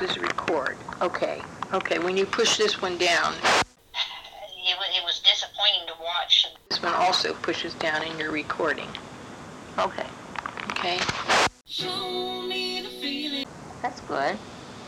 [0.00, 0.76] This is record.
[1.02, 1.42] Okay.
[1.72, 1.98] Okay.
[1.98, 6.46] When you push this one down, It, wa- it was disappointing to watch.
[6.68, 8.88] this one also pushes down in your recording.
[9.78, 10.06] Okay.
[10.70, 10.98] Okay.
[11.66, 13.46] Show me the feeling.
[13.82, 14.38] That's good.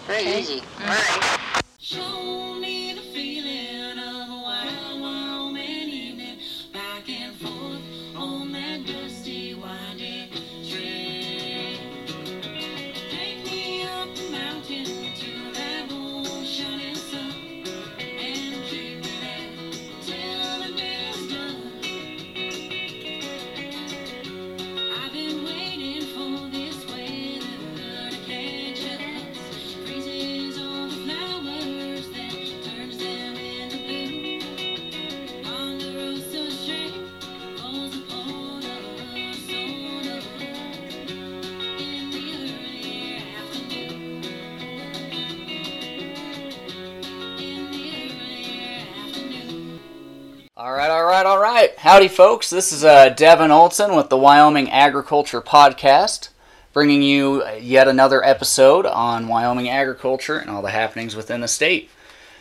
[0.07, 0.41] Very Okay.
[0.41, 0.61] easy.
[0.61, 0.81] Mm.
[0.83, 2.60] All right.
[51.81, 52.51] Howdy, folks.
[52.51, 56.29] This is uh, Devin Olson with the Wyoming Agriculture Podcast,
[56.75, 61.89] bringing you yet another episode on Wyoming agriculture and all the happenings within the state.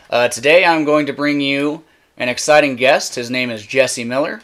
[0.10, 1.86] Uh, today, I'm going to bring you
[2.18, 3.16] an exciting guest.
[3.16, 4.42] His name is Jesse Miller.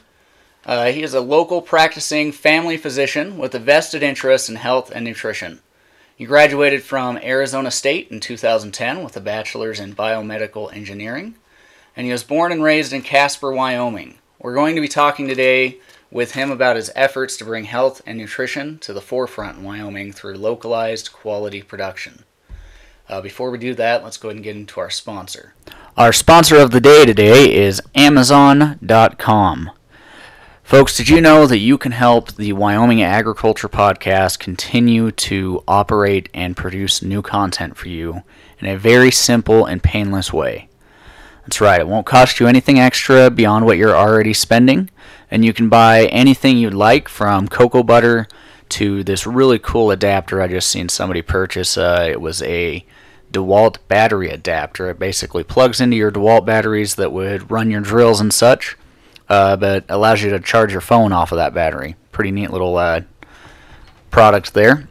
[0.65, 5.03] Uh, he is a local practicing family physician with a vested interest in health and
[5.03, 5.59] nutrition.
[6.15, 11.35] He graduated from Arizona State in 2010 with a bachelor's in biomedical engineering
[11.97, 14.19] and he was born and raised in Casper, Wyoming.
[14.45, 15.79] We're going to be talking today
[16.11, 20.11] with him about his efforts to bring health and nutrition to the forefront in Wyoming
[20.11, 22.25] through localized quality production.
[23.09, 25.55] Uh, before we do that, let's go ahead and get into our sponsor.
[25.97, 29.71] Our sponsor of the day today is Amazon.com.
[30.61, 36.29] Folks, did you know that you can help the Wyoming Agriculture Podcast continue to operate
[36.35, 38.21] and produce new content for you
[38.59, 40.69] in a very simple and painless way?
[41.45, 44.89] That's right, it won't cost you anything extra beyond what you're already spending,
[45.29, 48.27] and you can buy anything you'd like from cocoa butter
[48.69, 51.77] to this really cool adapter I just seen somebody purchase.
[51.77, 52.83] Uh, it was a
[53.31, 54.89] DeWalt battery adapter.
[54.89, 58.75] It basically plugs into your DeWalt batteries that would run your drills and such,
[59.29, 61.95] uh, but allows you to charge your phone off of that battery.
[62.11, 63.01] Pretty neat little uh,
[64.09, 64.87] product there.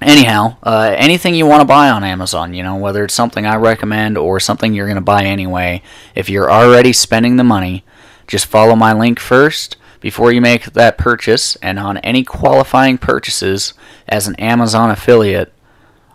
[0.00, 3.56] Anyhow, uh, anything you want to buy on Amazon, you know, whether it's something I
[3.56, 5.82] recommend or something you're going to buy anyway,
[6.14, 7.84] if you're already spending the money,
[8.28, 11.56] just follow my link first before you make that purchase.
[11.56, 13.74] And on any qualifying purchases
[14.06, 15.52] as an Amazon affiliate,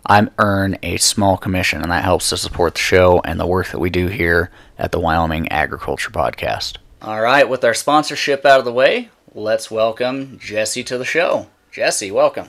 [0.06, 3.68] I earn a small commission, and that helps to support the show and the work
[3.70, 6.78] that we do here at the Wyoming Agriculture Podcast.
[7.02, 11.48] All right, with our sponsorship out of the way, let's welcome Jesse to the show.
[11.72, 12.48] Jesse, welcome.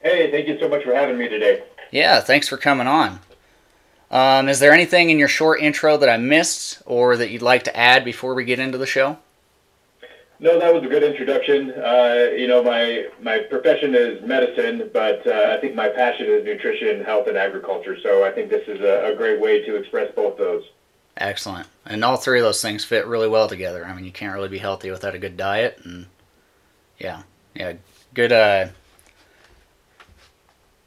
[0.00, 1.62] Hey, thank you so much for having me today.
[1.90, 3.20] Yeah, thanks for coming on.
[4.10, 7.64] Um, is there anything in your short intro that I missed or that you'd like
[7.64, 9.18] to add before we get into the show?
[10.42, 11.70] No, that was a good introduction.
[11.72, 16.44] Uh, you know, my my profession is medicine, but uh, I think my passion is
[16.44, 17.98] nutrition, health, and agriculture.
[18.02, 20.64] So I think this is a, a great way to express both those.
[21.18, 21.68] Excellent.
[21.84, 23.84] And all three of those things fit really well together.
[23.84, 26.06] I mean, you can't really be healthy without a good diet, and
[26.98, 27.24] yeah,
[27.54, 27.74] yeah,
[28.14, 28.68] good, uh,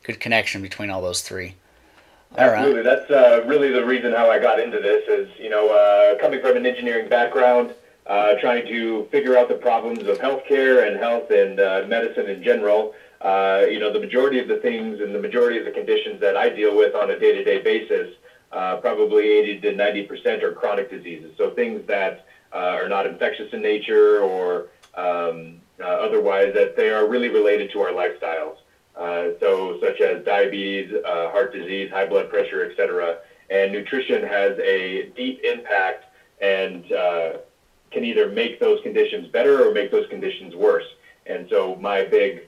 [0.03, 1.55] good connection between all those three.
[2.37, 2.57] All right.
[2.57, 5.03] Absolutely, that's uh, really the reason how I got into this.
[5.07, 7.73] Is you know, uh, coming from an engineering background,
[8.07, 12.43] uh, trying to figure out the problems of healthcare and health and uh, medicine in
[12.43, 12.93] general.
[13.21, 16.35] Uh, you know, the majority of the things and the majority of the conditions that
[16.35, 18.15] I deal with on a day-to-day basis,
[18.51, 21.33] uh, probably 80 to 90 percent are chronic diseases.
[21.37, 27.29] So things that are not infectious in nature or um, otherwise, that they are really
[27.29, 28.57] related to our lifestyles.
[28.95, 33.17] Uh, so such as diabetes, uh, heart disease, high blood pressure, etc.
[33.49, 36.05] And nutrition has a deep impact
[36.41, 37.33] and uh,
[37.91, 40.85] can either make those conditions better or make those conditions worse.
[41.25, 42.47] And so my big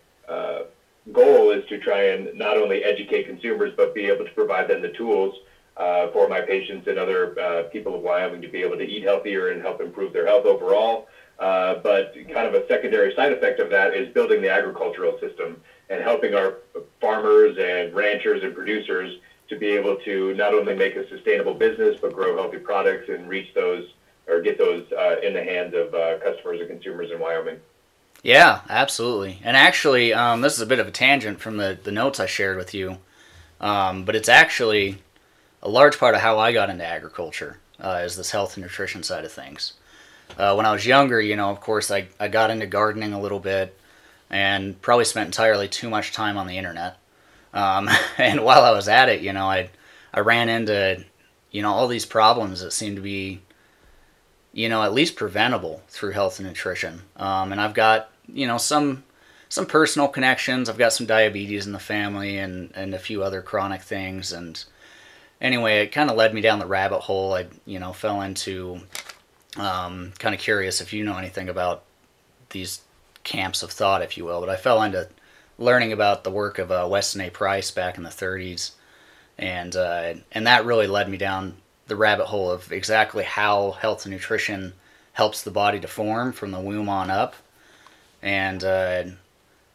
[1.11, 4.81] goal is to try and not only educate consumers, but be able to provide them
[4.81, 5.35] the tools
[5.77, 9.03] uh, for my patients and other uh, people of Wyoming to be able to eat
[9.03, 11.07] healthier and help improve their health overall.
[11.37, 15.59] Uh, but kind of a secondary side effect of that is building the agricultural system
[15.89, 16.55] and helping our
[16.99, 21.97] farmers and ranchers and producers to be able to not only make a sustainable business,
[22.01, 23.87] but grow healthy products and reach those
[24.27, 27.59] or get those uh, in the hands of uh, customers and consumers in Wyoming.
[28.23, 29.39] Yeah, absolutely.
[29.43, 32.25] And actually, um, this is a bit of a tangent from the, the notes I
[32.25, 32.97] shared with you,
[33.61, 34.97] um, but it's actually
[35.61, 39.03] a large part of how I got into agriculture uh, is this health and nutrition
[39.03, 39.73] side of things.
[40.39, 43.21] Uh, when I was younger, you know, of course, I, I got into gardening a
[43.21, 43.77] little bit
[44.29, 46.97] and probably spent entirely too much time on the internet.
[47.53, 49.69] Um, and while I was at it, you know, I
[50.13, 51.03] I ran into
[51.51, 53.41] you know all these problems that seem to be
[54.53, 57.01] you know at least preventable through health and nutrition.
[57.15, 59.03] Um, and I've got you know some
[59.49, 60.69] some personal connections.
[60.69, 64.33] I've got some diabetes in the family and and a few other chronic things.
[64.33, 64.63] And
[65.39, 67.33] anyway, it kind of led me down the rabbit hole.
[67.33, 68.81] I you know fell into
[69.57, 71.83] um, kind of curious if you know anything about
[72.49, 72.81] these
[73.25, 74.39] camps of thought, if you will.
[74.39, 75.09] But I fell into
[75.57, 77.29] learning about the work of uh, Weston A.
[77.29, 78.71] Price back in the 30s,
[79.37, 81.57] and uh, and that really led me down
[81.87, 84.73] the rabbit hole of exactly how health and nutrition
[85.13, 87.35] helps the body to form from the womb on up,
[88.21, 89.03] and uh,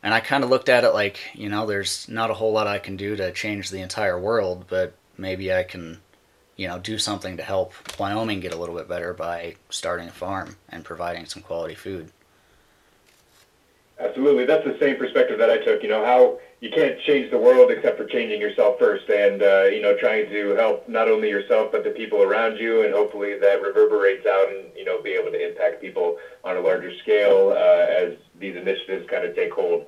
[0.02, 2.66] and I kind of looked at it like you know there's not a whole lot
[2.66, 5.98] I can do to change the entire world, but maybe I can
[6.56, 10.12] you know do something to help Wyoming get a little bit better by starting a
[10.12, 12.10] farm and providing some quality food.
[14.00, 15.82] Absolutely, that's the same perspective that I took.
[15.82, 19.64] You know how you can't change the world except for changing yourself first, and uh,
[19.64, 23.38] you know trying to help not only yourself but the people around you, and hopefully
[23.38, 27.50] that reverberates out and you know be able to impact people on a larger scale
[27.50, 29.84] uh, as these initiatives kind of take hold.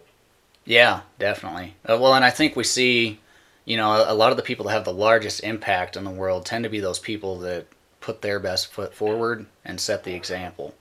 [0.67, 1.75] Yeah, definitely.
[1.89, 3.19] Uh, well, and I think we see,
[3.65, 6.11] you know, a, a lot of the people that have the largest impact in the
[6.11, 7.67] world tend to be those people that
[8.01, 10.75] put their best foot forward and set the example.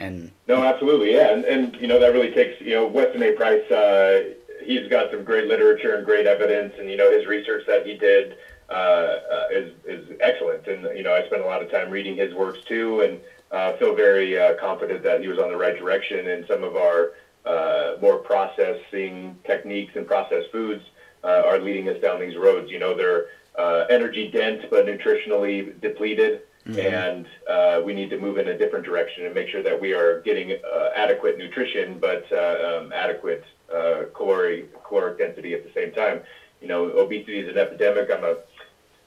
[0.00, 3.32] And No, absolutely, yeah, and, and you know that really takes you know Weston A.
[3.32, 3.70] Price.
[3.70, 7.86] Uh, he's got some great literature and great evidence, and you know his research that
[7.86, 8.34] he did
[8.70, 10.66] uh, uh, is is excellent.
[10.66, 13.20] And you know I spent a lot of time reading his works too, and
[13.50, 16.28] uh, feel very uh, confident that he was on the right direction.
[16.28, 17.12] And some of our
[17.44, 20.82] uh, more processing techniques and processed foods
[21.22, 22.70] uh, are leading us down these roads.
[22.70, 23.26] You know they're
[23.58, 26.40] uh, energy dense but nutritionally depleted
[26.78, 29.92] and uh, we need to move in a different direction and make sure that we
[29.92, 33.44] are getting uh, adequate nutrition, but uh, um, adequate
[33.74, 36.20] uh, caloric caloric density at the same time.
[36.60, 38.10] You know, obesity is an epidemic.
[38.10, 38.36] I'm a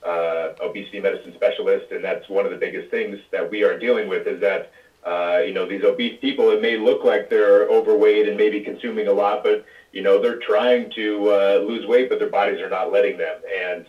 [0.07, 4.07] uh, obesity medicine specialist, and that's one of the biggest things that we are dealing
[4.07, 4.71] with is that
[5.05, 6.49] uh, you know these obese people.
[6.49, 10.39] It may look like they're overweight and maybe consuming a lot, but you know they're
[10.39, 13.35] trying to lose weight, but their bodies are not letting them.
[13.55, 13.85] And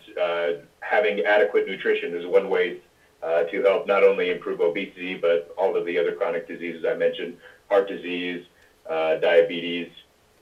[0.81, 2.79] having adequate nutrition is one way
[3.25, 6.95] uh, to help not only improve obesity, but all of the other chronic diseases I
[6.95, 7.39] mentioned,
[7.71, 8.45] heart disease,
[8.89, 9.89] uh, diabetes,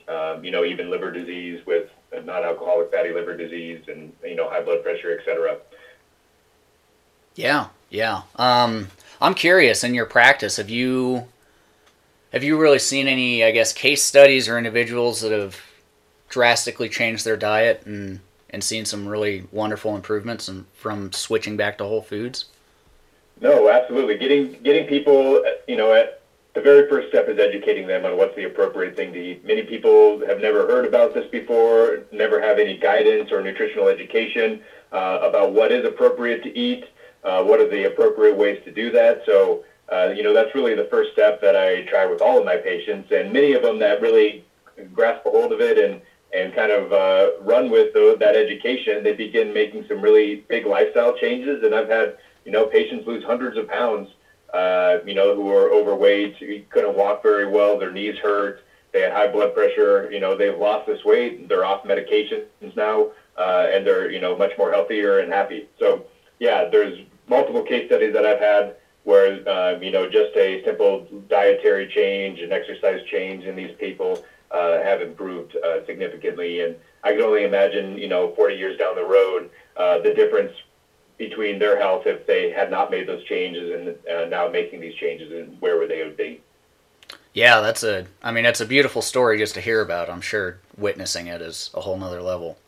[0.09, 1.89] um, you know, even liver disease with
[2.25, 5.59] non-alcoholic fatty liver disease and, you know, high blood pressure, et cetera.
[7.37, 8.23] yeah, yeah.
[8.37, 8.89] Um,
[9.21, 11.29] I'm curious in your practice, have you
[12.33, 15.61] have you really seen any, I guess, case studies or individuals that have
[16.29, 18.21] drastically changed their diet and
[18.51, 22.47] and seen some really wonderful improvements and from switching back to whole foods?
[23.43, 24.15] No, absolutely.
[24.15, 26.23] Getting getting people, you know, at
[26.55, 29.45] the very first step is educating them on what's the appropriate thing to eat.
[29.45, 34.61] Many people have never heard about this before, never have any guidance or nutritional education
[34.93, 36.85] uh, about what is appropriate to eat,
[37.25, 39.23] uh, what are the appropriate ways to do that.
[39.27, 42.45] So, uh, you know, that's really the first step that I try with all of
[42.45, 44.45] my patients, and many of them that really
[44.95, 46.01] grasp a hold of it and
[46.33, 50.65] and kind of uh, run with the, that education, they begin making some really big
[50.65, 51.63] lifestyle changes.
[51.63, 54.09] And I've had you know patients lose hundreds of pounds
[54.53, 56.37] uh, you know, who are overweight,
[56.71, 58.61] couldn't walk very well, their knees hurt,
[58.93, 62.45] they had high blood pressure, you know, they've lost this weight, they're off medications
[62.77, 65.67] now, uh, and they're, you know, much more healthier and happy.
[65.79, 66.05] So,
[66.39, 71.07] yeah, there's multiple case studies that I've had where, uh, you know, just a simple
[71.29, 76.61] dietary change and exercise change in these people uh, have improved uh, significantly.
[76.61, 80.53] And I can only imagine, you know, 40 years down the road, uh, the difference
[81.19, 84.95] between their health if they had not made those changes and uh, now making these
[84.95, 86.41] changes and where would they would be.
[87.35, 88.07] Yeah, that's a.
[88.23, 90.11] I mean, that's a beautiful story just to hear about.
[90.11, 92.59] I'm sure witnessing it is a whole nother level.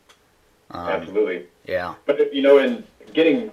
[0.71, 1.47] Um, Absolutely.
[1.67, 1.95] Yeah.
[2.07, 3.51] But you know, in getting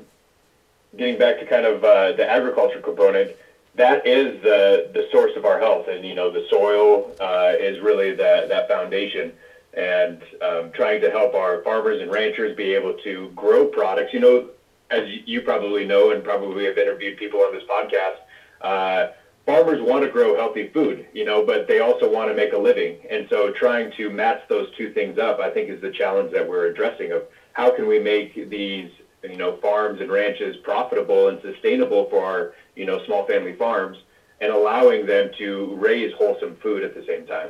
[0.98, 3.31] getting back to kind of uh, the agriculture component,
[3.75, 7.79] that is the the source of our health, and you know, the soil uh, is
[7.81, 9.33] really that that foundation.
[9.74, 14.13] And um, trying to help our farmers and ranchers be able to grow products.
[14.13, 14.50] You know,
[14.91, 18.17] as you probably know, and probably have interviewed people on this podcast,
[18.62, 19.12] uh,
[19.45, 22.57] farmers want to grow healthy food, you know, but they also want to make a
[22.57, 22.98] living.
[23.10, 26.48] And so trying to match those two things up, I think, is the challenge that
[26.48, 28.91] we're addressing of how can we make these,
[29.24, 33.98] you know, farms and ranches profitable and sustainable for our, you know, small family farms
[34.39, 37.50] and allowing them to raise wholesome food at the same time.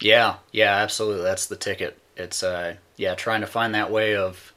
[0.00, 1.22] Yeah, yeah, absolutely.
[1.22, 1.98] That's the ticket.
[2.16, 4.52] It's uh, yeah, trying to find that way of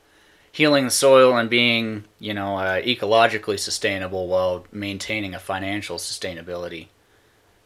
[0.59, 6.87] healing the soil and being, you know, uh, ecologically sustainable while maintaining a financial sustainability.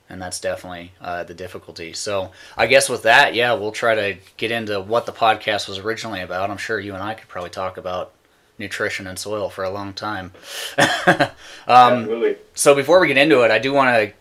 [0.08, 1.92] and that's definitely uh, the difficulty.
[1.94, 5.80] So I guess with that, yeah, we'll try to get into what the podcast was
[5.80, 6.52] originally about.
[6.52, 8.14] I'm sure you and I could probably talk about
[8.60, 10.32] nutrition and soil for a long time.
[10.78, 11.32] um,
[11.68, 12.38] Absolutely.
[12.54, 14.14] so before we get into it, I do want to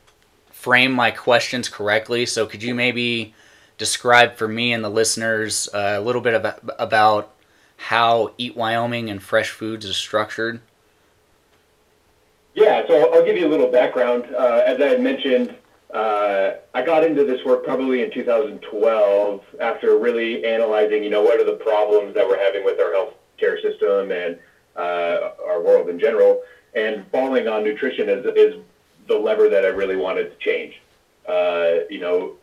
[0.51, 2.25] frame my questions correctly.
[2.25, 3.35] So could you maybe
[3.77, 7.35] describe for me and the listeners uh, a little bit about, about
[7.83, 10.61] how Eat Wyoming and Fresh Foods is structured?
[12.55, 14.25] Yeah, so I'll, give you a little background.
[14.33, 15.57] Uh, as I had mentioned,
[15.93, 21.41] uh, I got into this work probably in 2012 after really analyzing, you know, what
[21.41, 24.39] are the problems that we're having with our healthcare system and
[24.77, 26.41] uh, our world in general,
[26.75, 28.61] and falling on nutrition is, is
[29.09, 30.81] the lever that I really wanted to change.
[31.29, 32.35] Uh, you know,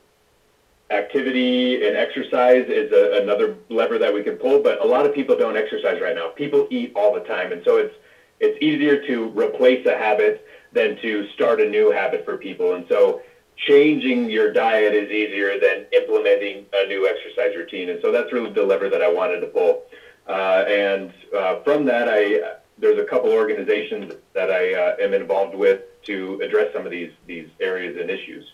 [0.90, 5.14] activity and exercise is a, another lever that we can pull, but a lot of
[5.14, 6.30] people don't exercise right now.
[6.30, 7.94] People eat all the time, and so it's
[8.40, 12.74] it's easier to replace a habit than to start a new habit for people.
[12.74, 13.20] And so
[13.68, 17.90] changing your diet is easier than implementing a new exercise routine.
[17.90, 19.82] And so that's really the lever that I wanted to pull.
[20.26, 22.40] Uh, and uh, from that, I
[22.78, 27.12] there's a couple organizations that I uh, am involved with to address some of these
[27.28, 28.46] these areas and issues.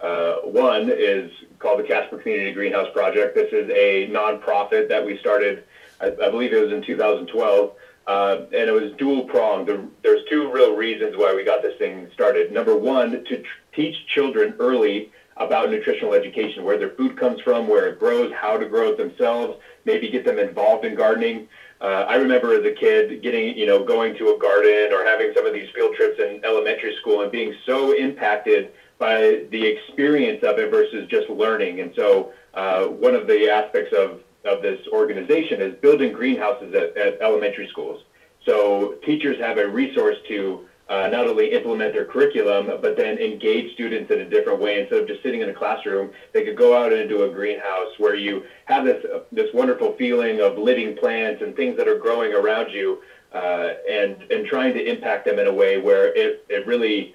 [0.00, 3.34] Uh, one is called the Casper Community Greenhouse Project.
[3.34, 5.64] This is a nonprofit that we started,
[6.00, 7.72] I, I believe it was in 2012,
[8.06, 9.68] uh, and it was dual pronged.
[10.02, 12.52] There's two real reasons why we got this thing started.
[12.52, 17.66] Number one, to tr- teach children early about nutritional education, where their food comes from,
[17.66, 21.48] where it grows, how to grow it themselves, maybe get them involved in gardening.
[21.80, 25.32] Uh, I remember as a kid getting, you know, going to a garden or having
[25.34, 30.42] some of these field trips in elementary school and being so impacted by the experience
[30.44, 31.80] of it versus just learning.
[31.80, 36.96] And so uh, one of the aspects of, of this organization is building greenhouses at,
[36.96, 38.02] at elementary schools.
[38.46, 43.72] So teachers have a resource to uh, not only implement their curriculum, but then engage
[43.72, 44.80] students in a different way.
[44.80, 48.14] Instead of just sitting in a classroom, they could go out into a greenhouse where
[48.14, 52.34] you have this uh, this wonderful feeling of living plants and things that are growing
[52.34, 53.00] around you,
[53.32, 57.14] uh, and and trying to impact them in a way where it it really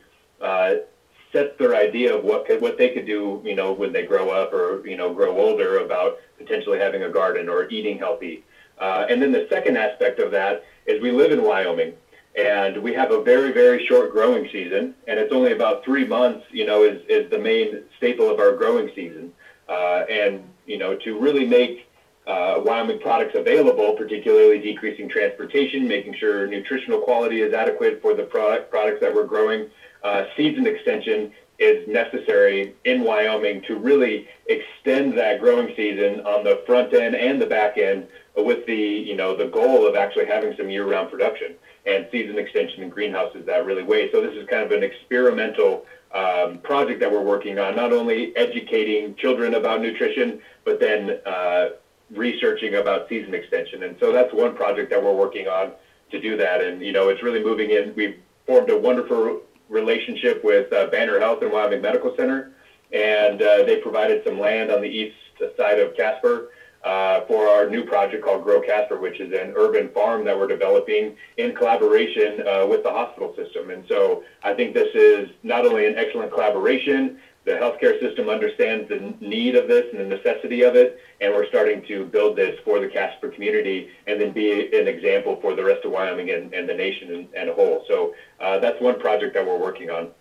[1.31, 4.29] sets their idea of what could, what they could do, you know, when they grow
[4.29, 8.43] up or you know grow older about potentially having a garden or eating healthy.
[8.79, 11.93] Uh, and then the second aspect of that is we live in Wyoming
[12.35, 16.43] and we have a very very short growing season and it's only about three months
[16.51, 19.31] you know is, is the main staple of our growing season
[19.67, 21.89] uh, and you know to really make
[22.27, 28.21] uh, Wyoming products available, particularly decreasing transportation, making sure nutritional quality is adequate for the
[28.21, 29.65] product products that we're growing.
[30.03, 36.61] Uh, season extension is necessary in Wyoming to really extend that growing season on the
[36.65, 40.53] front end and the back end, with the you know the goal of actually having
[40.55, 41.53] some year-round production
[41.85, 44.09] and season extension in greenhouses that really way.
[44.11, 48.35] So this is kind of an experimental um, project that we're working on, not only
[48.35, 51.69] educating children about nutrition, but then uh,
[52.11, 53.83] researching about season extension.
[53.83, 55.71] And so that's one project that we're working on
[56.11, 56.61] to do that.
[56.61, 57.93] And, you know, it's really moving in.
[57.95, 62.51] We've formed a wonderful relationship with uh, Banner Health and Wyoming Medical Center,
[62.91, 65.15] and uh, they provided some land on the east
[65.55, 66.49] side of Casper
[66.83, 70.47] uh, for our new project called Grow Casper, which is an urban farm that we're
[70.47, 73.69] developing in collaboration uh, with the hospital system.
[73.69, 78.87] And so I think this is not only an excellent collaboration, the healthcare system understands
[78.89, 82.57] the need of this and the necessity of it, and we're starting to build this
[82.63, 86.53] for the Casper community and then be an example for the rest of Wyoming and,
[86.53, 87.83] and the nation and, and a whole.
[87.87, 90.11] So uh, that's one project that we're working on.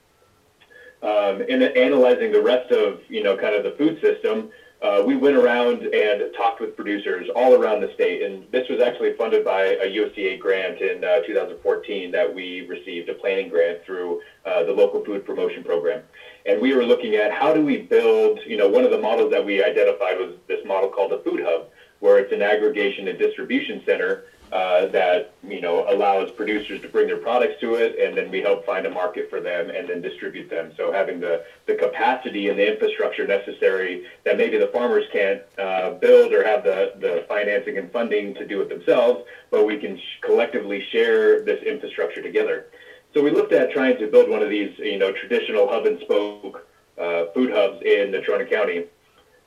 [1.02, 4.50] Um, in analyzing the rest of, you know, kind of the food system,
[4.80, 8.80] uh, we went around and talked with producers all around the state, and this was
[8.80, 13.78] actually funded by a USDA grant in uh, 2014 that we received a planning grant
[13.84, 16.02] through uh, the local food promotion program.
[16.46, 19.32] And we were looking at how do we build, you know, one of the models
[19.32, 21.68] that we identified was this model called a food hub,
[21.98, 27.06] where it's an aggregation and distribution center uh, that you know allows producers to bring
[27.06, 30.00] their products to it, and then we help find a market for them and then
[30.00, 30.72] distribute them.
[30.76, 35.90] So having the the capacity and the infrastructure necessary that maybe the farmers can't uh,
[35.90, 39.96] build or have the the financing and funding to do it themselves, but we can
[39.96, 42.66] sh- collectively share this infrastructure together.
[43.14, 45.98] So we looked at trying to build one of these you know traditional hub and
[46.00, 48.84] spoke uh, food hubs in Natrona County.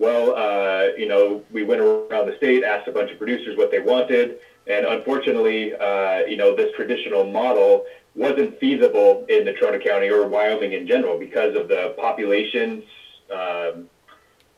[0.02, 3.70] Well, uh, you know, we went around the state, asked a bunch of producers what
[3.70, 10.10] they wanted, and unfortunately, uh, you know, this traditional model wasn't feasible in Natrona County
[10.10, 12.84] or Wyoming in general because of the populations,
[13.32, 13.88] um,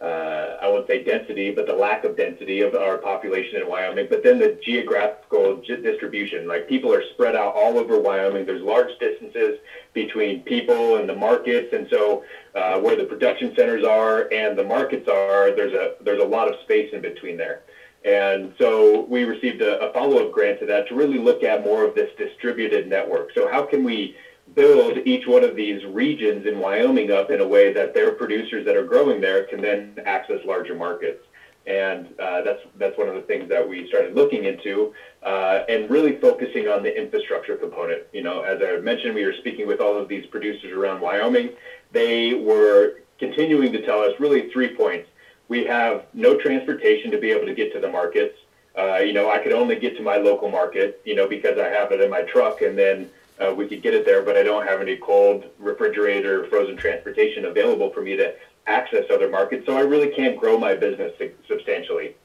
[0.02, 4.08] uh, I won't say density, but the lack of density of our population in Wyoming.
[4.10, 8.46] But then the geographical distribution, like people are spread out all over Wyoming.
[8.46, 9.56] There's large distances
[9.94, 12.22] between people and the markets, and so
[12.54, 16.50] uh, where the production centers are and the markets are, there's a there's a lot
[16.50, 17.62] of space in between there.
[18.06, 21.86] And so we received a, a follow-up grant to that to really look at more
[21.86, 23.32] of this distributed network.
[23.34, 24.18] So how can we
[24.56, 28.66] build each one of these regions in Wyoming up in a way that their producers
[28.66, 31.24] that are growing there can then access larger markets?
[31.66, 35.90] And uh, that's that's one of the things that we started looking into, uh, and
[35.90, 38.04] really focusing on the infrastructure component.
[38.12, 41.52] You know, as I mentioned, we were speaking with all of these producers around Wyoming.
[41.94, 45.08] They were continuing to tell us really three points
[45.48, 48.38] we have no transportation to be able to get to the markets.
[48.78, 51.68] Uh, you know, I could only get to my local market, you know, because I
[51.68, 53.10] have it in my truck and then
[53.40, 57.46] uh, we could get it there, but I don't have any cold refrigerator, frozen transportation
[57.46, 58.34] available for me to
[58.68, 59.66] access other markets.
[59.66, 61.12] So I really can't grow my business
[61.48, 62.16] substantially.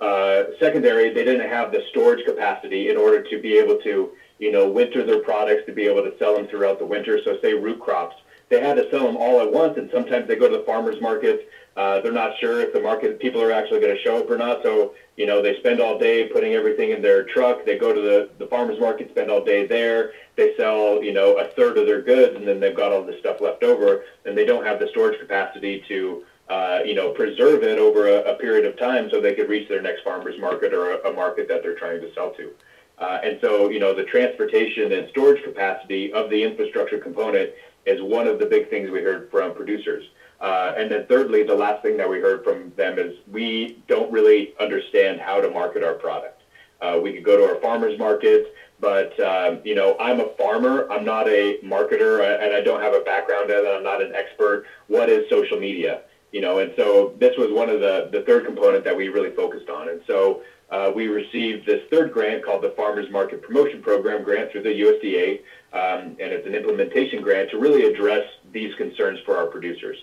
[0.00, 4.50] Uh, secondary, they didn't have the storage capacity in order to be able to, you
[4.50, 7.18] know, winter their products to be able to sell them throughout the winter.
[7.24, 8.14] So say root crops,
[8.48, 11.00] they had to sell them all at once, and sometimes they go to the farmers
[11.00, 11.42] markets
[11.78, 14.36] uh, they're not sure if the market people are actually going to show up or
[14.36, 14.60] not.
[14.64, 17.64] So, you know, they spend all day putting everything in their truck.
[17.64, 20.10] They go to the, the farmer's market, spend all day there.
[20.34, 23.20] They sell, you know, a third of their goods, and then they've got all this
[23.20, 27.62] stuff left over, and they don't have the storage capacity to, uh, you know, preserve
[27.62, 30.72] it over a, a, period of time so they could reach their next farmer's market
[30.72, 32.50] or a, a market that they're trying to sell to.
[32.98, 37.52] Uh, and so, you know, the transportation and storage capacity of the infrastructure component
[37.86, 40.02] is one of the big things we heard from producers.
[40.40, 44.10] Uh, and then thirdly, the last thing that we heard from them is we don't
[44.10, 46.42] really understand how to market our product.
[46.80, 48.46] Uh, we could go to our farmers markets,
[48.78, 50.86] but um, you know, I'm a farmer.
[50.90, 53.68] I'm not a marketer, uh, and I don't have a background in it.
[53.68, 54.64] I'm not an expert.
[54.86, 56.02] What is social media?
[56.30, 59.30] You know, and so this was one of the the third component that we really
[59.30, 59.88] focused on.
[59.88, 60.40] And so
[60.70, 64.80] uh, we received this third grant called the Farmers Market Promotion Program grant through the
[64.80, 65.40] USDA,
[65.72, 69.96] um, and it's an implementation grant to really address these concerns for our producers.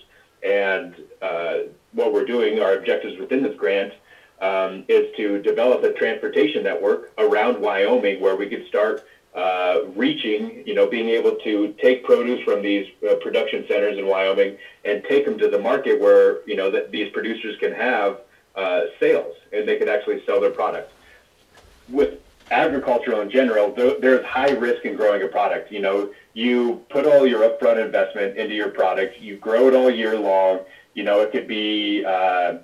[0.46, 1.56] And uh,
[1.92, 3.92] what we're doing, our objectives within this grant,
[4.40, 10.62] um, is to develop a transportation network around Wyoming where we could start uh, reaching,
[10.66, 15.04] you know, being able to take produce from these uh, production centers in Wyoming and
[15.08, 18.20] take them to the market where, you know, that these producers can have
[18.54, 20.92] uh, sales and they could actually sell their product.
[21.88, 22.20] With
[22.50, 25.70] agriculture in general, there's high risk in growing a product.
[25.70, 29.90] You know, you put all your upfront investment into your product, you grow it all
[29.90, 30.60] year long.
[30.92, 32.58] You know, it could be uh,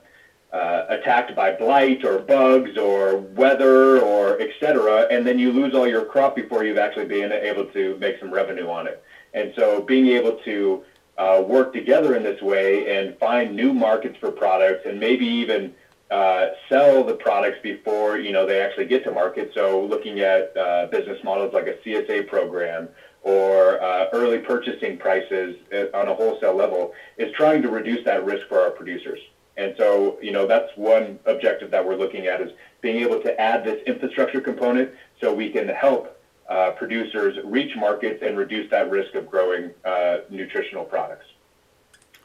[0.53, 5.75] uh, attacked by blight or bugs or weather or et cetera, and then you lose
[5.75, 9.03] all your crop before you've actually been able to make some revenue on it.
[9.33, 10.83] And so being able to
[11.17, 15.73] uh, work together in this way and find new markets for products and maybe even
[16.11, 19.51] uh, sell the products before you know they actually get to market.
[19.55, 22.91] So looking at uh, business models like a CSA program
[23.23, 25.57] or uh, early purchasing prices
[25.95, 29.21] on a wholesale level is trying to reduce that risk for our producers.
[29.57, 33.41] And so, you know, that's one objective that we're looking at is being able to
[33.41, 38.91] add this infrastructure component so we can help uh, producers reach markets and reduce that
[38.91, 41.27] risk of growing uh, nutritional products.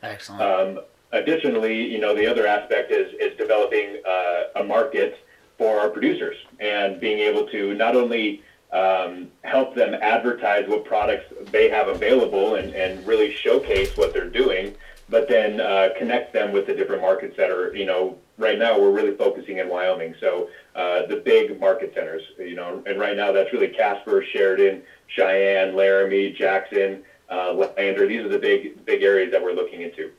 [0.02, 0.42] Excellent.
[0.42, 5.20] Um, additionally, you know, the other aspect is, is developing uh, a market
[5.58, 11.26] for our producers and being able to not only um, help them advertise what products
[11.52, 14.76] they have available and, and really showcase what they're doing,
[15.10, 18.78] but then uh, connect them with the different markets that are, you know, right now
[18.80, 20.16] we're really focusing in Wyoming.
[20.20, 24.84] So uh, the big market centers, you know, and right now that's really Casper, Sheridan,
[25.08, 28.06] Cheyenne, Laramie, Jackson, uh, Lander.
[28.06, 30.12] These are the big, big areas that we're looking into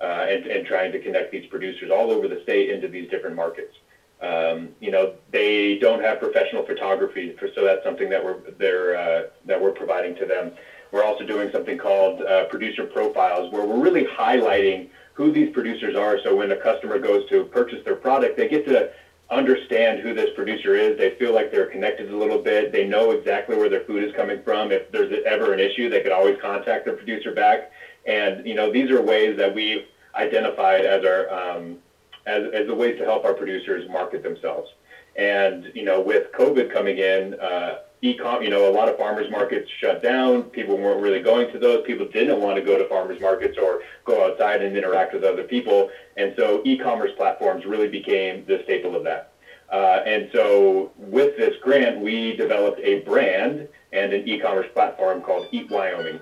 [0.00, 3.34] uh, and, and trying to connect these producers all over the state into these different
[3.34, 3.74] markets.
[4.20, 8.96] Um, you know, they don't have professional photography, for, so that's something that we're they're,
[8.96, 10.52] uh, that we're providing to them.
[10.90, 15.96] We're also doing something called uh, producer profiles, where we're really highlighting who these producers
[15.96, 16.18] are.
[16.22, 18.90] So when a customer goes to purchase their product, they get to
[19.30, 20.96] understand who this producer is.
[20.96, 22.70] They feel like they're connected a little bit.
[22.70, 24.70] They know exactly where their food is coming from.
[24.70, 27.70] If there's ever an issue, they could always contact their producer back.
[28.06, 31.78] And you know, these are ways that we've identified as our um,
[32.26, 34.70] as, as a way to help our producers market themselves.
[35.16, 39.30] And, you know, with COVID coming in, uh, e-com, you know, a lot of farmers
[39.30, 40.44] markets shut down.
[40.44, 41.86] People weren't really going to those.
[41.86, 45.44] People didn't want to go to farmers markets or go outside and interact with other
[45.44, 45.88] people.
[46.16, 49.32] And so e-commerce platforms really became the staple of that.
[49.72, 55.46] Uh, and so with this grant, we developed a brand and an e-commerce platform called
[55.50, 56.20] Eat Wyoming.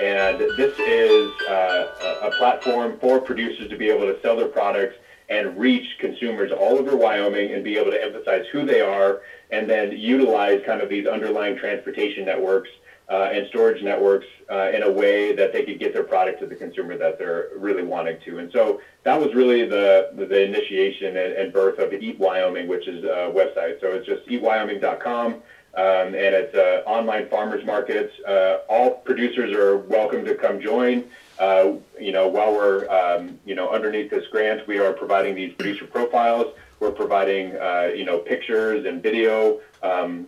[0.00, 4.96] And this is uh, a platform for producers to be able to sell their products
[5.28, 9.68] and reach consumers all over Wyoming and be able to emphasize who they are and
[9.68, 12.70] then utilize kind of these underlying transportation networks
[13.08, 16.46] uh, and storage networks uh, in a way that they could get their product to
[16.46, 18.38] the consumer that they're really wanting to.
[18.38, 22.86] And so that was really the, the, initiation and, and birth of Eat Wyoming, which
[22.88, 23.80] is a website.
[23.80, 25.42] So it's just eatwyoming.com.
[25.76, 28.12] Um, and it's uh, online farmers markets.
[28.26, 31.04] Uh, all producers are welcome to come join.
[31.38, 35.52] Uh, you know, while we're um, you know underneath this grant, we are providing these
[35.54, 36.54] producer profiles.
[36.80, 40.26] We're providing uh, you know pictures and video um,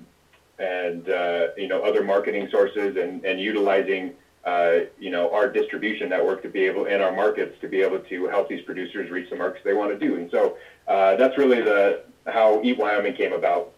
[0.59, 4.15] and uh, you know other marketing sources and, and utilizing
[4.45, 7.99] uh, you know our distribution network to be able and our markets to be able
[8.01, 10.17] to help these producers reach the markets they want to do.
[10.17, 10.57] And so
[10.89, 13.73] uh, that's really the how Eat Wyoming came about.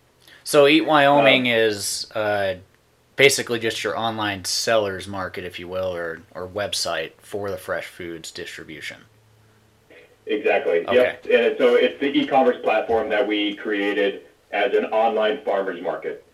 [0.44, 2.54] So Eat Wyoming is uh,
[3.18, 7.86] basically just your online sellers market, if you will, or or website for the fresh
[7.86, 9.02] foods distribution.
[10.24, 10.86] Exactly.
[10.86, 10.94] Okay.
[10.94, 11.26] Yep.
[11.26, 16.24] And so it's the e-commerce platform that we created as an online farmers market.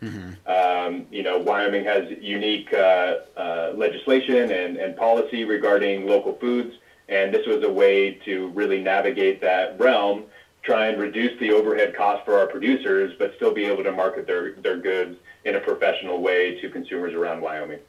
[0.46, 6.74] Um, you know, Wyoming has unique uh, uh, legislation and, and policy regarding local foods,
[7.08, 10.24] and this was a way to really navigate that realm,
[10.62, 14.26] try and reduce the overhead cost for our producers, but still be able to market
[14.26, 17.80] their, their goods in a professional way to consumers around Wyoming.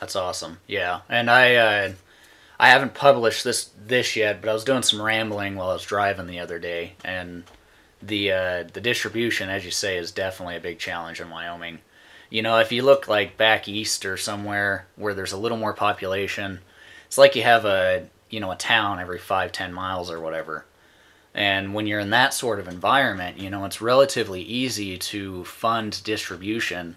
[0.00, 0.58] That's awesome.
[0.66, 1.92] Yeah, and I uh,
[2.58, 5.84] I haven't published this this yet, but I was doing some rambling while I was
[5.84, 7.44] driving the other day, and
[8.02, 11.80] the uh, the distribution, as you say, is definitely a big challenge in Wyoming.
[12.28, 15.72] You know, if you look like back east or somewhere where there's a little more
[15.72, 16.60] population,
[17.06, 20.64] it's like you have a you know a town every five ten miles or whatever.
[21.36, 26.02] And when you're in that sort of environment, you know, it's relatively easy to fund
[26.02, 26.96] distribution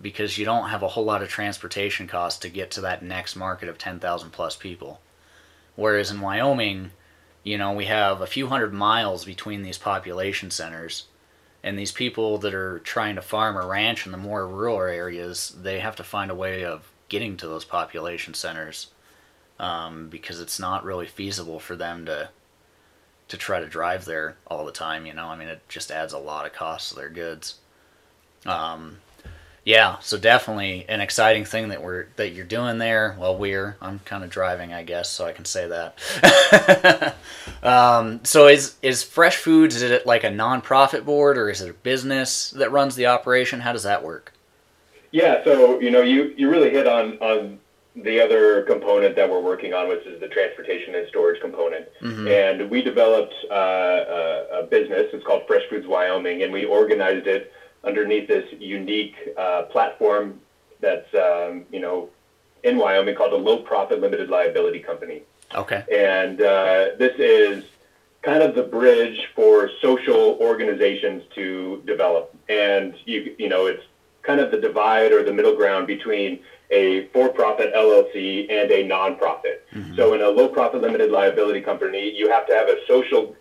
[0.00, 3.34] because you don't have a whole lot of transportation costs to get to that next
[3.34, 5.00] market of 10,000 plus people.
[5.74, 6.92] Whereas in Wyoming,
[7.42, 11.06] you know, we have a few hundred miles between these population centers.
[11.64, 15.56] And these people that are trying to farm or ranch in the more rural areas,
[15.60, 18.92] they have to find a way of getting to those population centers
[19.58, 22.28] um, because it's not really feasible for them to
[23.32, 25.06] to try to drive there all the time.
[25.06, 27.54] You know, I mean, it just adds a lot of cost to their goods.
[28.44, 28.98] Um,
[29.64, 33.16] yeah, so definitely an exciting thing that we're that you're doing there.
[33.18, 37.16] Well, we're I'm kind of driving, I guess, so I can say that.
[37.62, 41.70] um, so is is Fresh Foods is it like a nonprofit board or is it
[41.70, 43.60] a business that runs the operation?
[43.60, 44.34] How does that work?
[45.10, 47.58] Yeah, so you know, you, you really hit on, on
[47.94, 51.86] the other component that we're working on, which is the transportation and storage component.
[52.28, 55.08] And we developed uh, a, a business.
[55.12, 57.52] It's called Fresh Foods Wyoming, and we organized it
[57.84, 60.40] underneath this unique uh, platform
[60.80, 62.08] that's um, you know
[62.62, 65.22] in Wyoming called a low profit limited liability company.
[65.54, 65.84] Okay.
[65.92, 67.64] And uh, this is
[68.22, 72.34] kind of the bridge for social organizations to develop.
[72.48, 73.82] And you you know it's
[74.22, 76.38] kind of the divide or the middle ground between
[76.72, 79.60] a for-profit LLC and a nonprofit.
[79.96, 83.36] So in a low-profit limited liability company, you have to have a social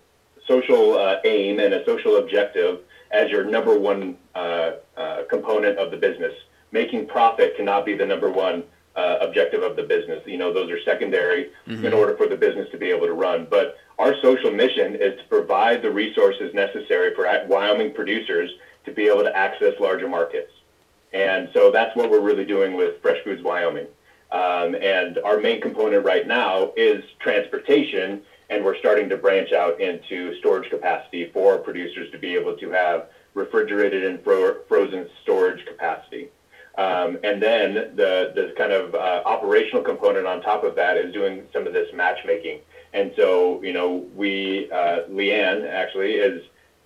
[0.47, 2.79] social uh, aim and a social objective
[3.11, 6.33] as your number one uh, uh, component of the business.
[6.71, 8.63] Making profit cannot be the number one
[8.95, 10.21] uh, objective of the business.
[10.25, 11.49] You know, those are secondary
[11.85, 13.47] in order for the business to be able to run.
[13.49, 18.49] But our social mission is to provide the resources necessary for Wyoming producers
[18.85, 20.51] to be able to access larger markets.
[21.13, 23.87] And so that's what we're really doing with Fresh Foods Wyoming.
[24.31, 29.79] Um, and our main component right now is transportation, and we're starting to branch out
[29.81, 35.65] into storage capacity for producers to be able to have refrigerated and fro- frozen storage
[35.65, 36.29] capacity.
[36.77, 41.11] Um, and then the, the kind of uh, operational component on top of that is
[41.11, 42.59] doing some of this matchmaking.
[42.93, 46.41] And so, you know, we, uh, Leanne actually is,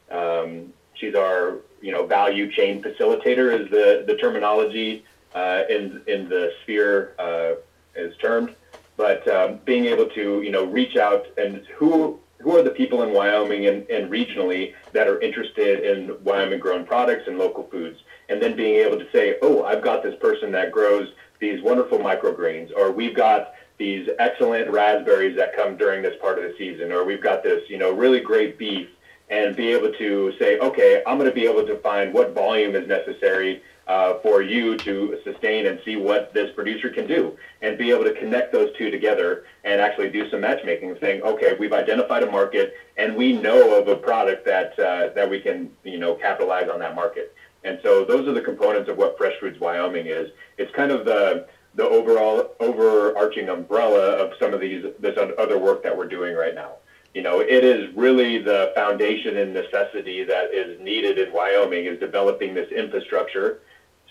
[0.09, 6.27] um, she's our, you know, value chain facilitator is the, the terminology uh, in, in
[6.27, 7.51] the sphere uh,
[7.95, 8.55] is termed.
[8.97, 13.03] But um, being able to, you know, reach out and who, who are the people
[13.03, 17.99] in Wyoming and, and regionally that are interested in Wyoming grown products and local foods?
[18.29, 21.99] And then being able to say, oh, I've got this person that grows these wonderful
[21.99, 26.91] microgreens, or we've got these excellent raspberries that come during this part of the season,
[26.91, 28.87] or we've got this, you know, really great beef,
[29.29, 32.75] and be able to say, okay, I'm going to be able to find what volume
[32.75, 37.77] is necessary uh, for you to sustain and see what this producer can do, and
[37.77, 41.73] be able to connect those two together and actually do some matchmaking, saying, okay, we've
[41.73, 45.99] identified a market, and we know of a product that uh, that we can, you
[45.99, 47.35] know, capitalize on that market.
[47.63, 50.29] And so those are the components of what Fresh Foods Wyoming is.
[50.57, 55.83] It's kind of the the overall overarching umbrella of some of these this other work
[55.83, 56.77] that we're doing right now.
[57.15, 61.97] You know, it is really the foundation and necessity that is needed in Wyoming is
[61.97, 63.61] developing this infrastructure,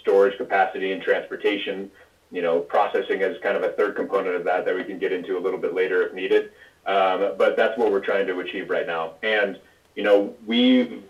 [0.00, 1.90] storage capacity, and transportation.
[2.32, 5.12] You know, processing is kind of a third component of that that we can get
[5.12, 6.52] into a little bit later if needed.
[6.86, 9.16] Um, but that's what we're trying to achieve right now.
[9.22, 9.60] And
[9.94, 11.02] you know, we've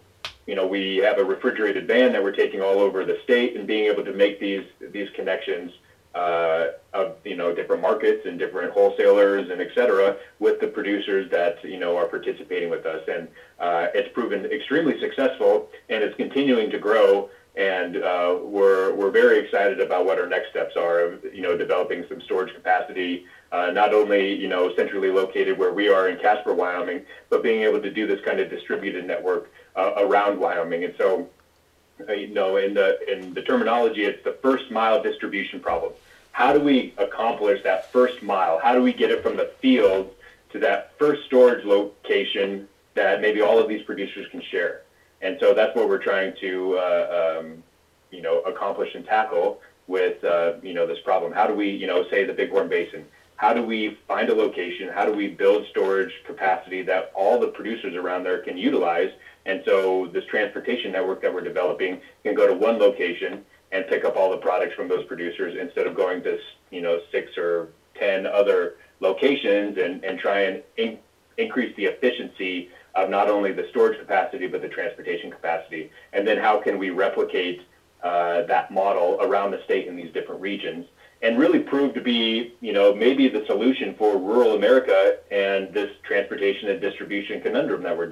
[0.49, 3.69] you know, we have a refrigerated van that we're taking all over the state and
[3.69, 5.71] being able to make these these connections
[6.15, 11.31] uh, of you know different markets and different wholesalers and et cetera with the producers
[11.31, 16.17] that you know are participating with us, and uh, it's proven extremely successful and it's
[16.17, 17.29] continuing to grow.
[17.57, 21.57] And uh, we're we're very excited about what our next steps are of you know
[21.57, 26.19] developing some storage capacity, uh, not only you know centrally located where we are in
[26.19, 30.83] Casper, Wyoming, but being able to do this kind of distributed network uh, around Wyoming.
[30.83, 31.29] And so,
[32.09, 35.93] uh, you know, in the in the terminology, it's the first mile distribution problem.
[36.35, 38.59] How do we accomplish that first mile?
[38.59, 40.11] How do we get it from the field
[40.51, 44.83] to that first storage location that maybe all of these producers can share?
[45.21, 47.63] And so that's what we're trying to, uh, um,
[48.11, 51.31] you know, accomplish and tackle with, uh, you know, this problem.
[51.31, 53.05] How do we, you know, say the Bighorn Basin?
[53.37, 54.89] How do we find a location?
[54.93, 59.11] How do we build storage capacity that all the producers around there can utilize
[59.47, 64.05] and so this transportation network that we're developing can go to one location and pick
[64.05, 66.39] up all the products from those producers instead of going to
[66.71, 70.99] you know six or ten other locations and, and try and in,
[71.39, 75.91] increase the efficiency of not only the storage capacity but the transportation capacity.
[76.13, 77.63] And then how can we replicate
[78.03, 80.87] uh, that model around the state in these different regions
[81.23, 85.91] and really prove to be, you know, maybe the solution for rural America and this
[86.03, 88.11] transportation and distribution conundrum that we're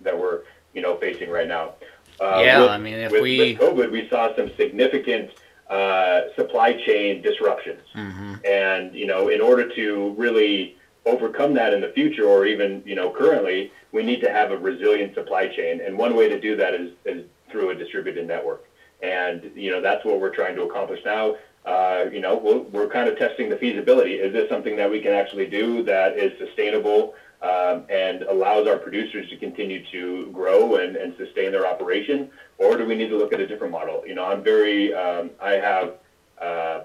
[0.00, 0.40] that we're
[0.72, 1.74] you know facing right now.
[2.20, 5.30] Uh, yeah, with, I mean, if with, we with COVID, we saw some significant
[5.68, 8.34] uh, supply chain disruptions, mm-hmm.
[8.44, 12.94] and you know, in order to really overcome that in the future, or even you
[12.94, 16.56] know, currently, we need to have a resilient supply chain, and one way to do
[16.56, 18.68] that is, is through a distributed network,
[19.02, 21.36] and you know, that's what we're trying to accomplish now.
[21.64, 24.14] Uh, you know, we're, we're kind of testing the feasibility.
[24.14, 27.14] Is this something that we can actually do that is sustainable?
[27.42, 32.76] Um, and allows our producers to continue to grow and, and sustain their operation, or
[32.76, 34.02] do we need to look at a different model?
[34.06, 35.94] You know, I'm very, um, I have
[36.40, 36.80] uh,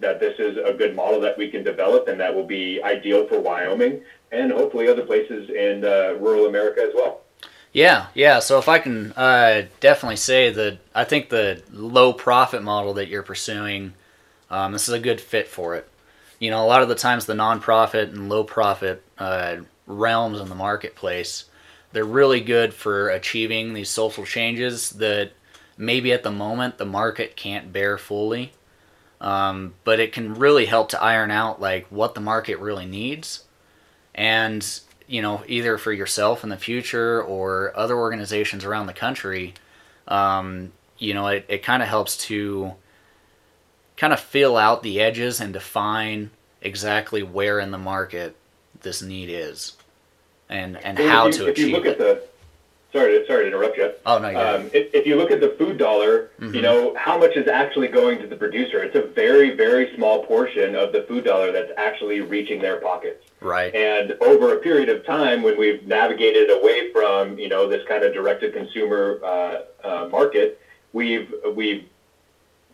[0.00, 3.26] that this is a good model that we can develop and that will be ideal
[3.26, 4.00] for Wyoming
[4.32, 7.20] and hopefully other places in uh, rural America as well.
[7.72, 8.40] Yeah, yeah.
[8.40, 13.08] So if I can uh, definitely say that I think the low profit model that
[13.08, 13.94] you're pursuing,
[14.50, 15.88] um, this is a good fit for it.
[16.40, 19.58] You know, a lot of the times the nonprofit and low profit uh,
[19.98, 21.44] realms in the marketplace.
[21.92, 25.32] They're really good for achieving these social changes that
[25.76, 28.52] maybe at the moment the market can't bear fully.
[29.20, 33.44] Um, but it can really help to iron out like what the market really needs
[34.14, 39.54] and you know either for yourself in the future or other organizations around the country
[40.08, 42.74] um, you know it, it kind of helps to
[43.96, 46.30] kind of fill out the edges and define
[46.62, 48.36] exactly where in the market
[48.82, 49.76] this need is
[50.50, 51.92] and and well, how you, to if achieve you look it.
[51.92, 52.22] At the,
[52.92, 53.92] sorry, to, sorry to interrupt you.
[54.04, 56.54] Oh no, um, if, if you look at the food dollar, mm-hmm.
[56.54, 58.82] you know how much is actually going to the producer.
[58.82, 63.24] It's a very very small portion of the food dollar that's actually reaching their pockets.
[63.40, 63.74] Right.
[63.74, 68.04] And over a period of time, when we've navigated away from you know this kind
[68.04, 70.60] of direct to consumer uh, uh, market,
[70.92, 71.86] we've we've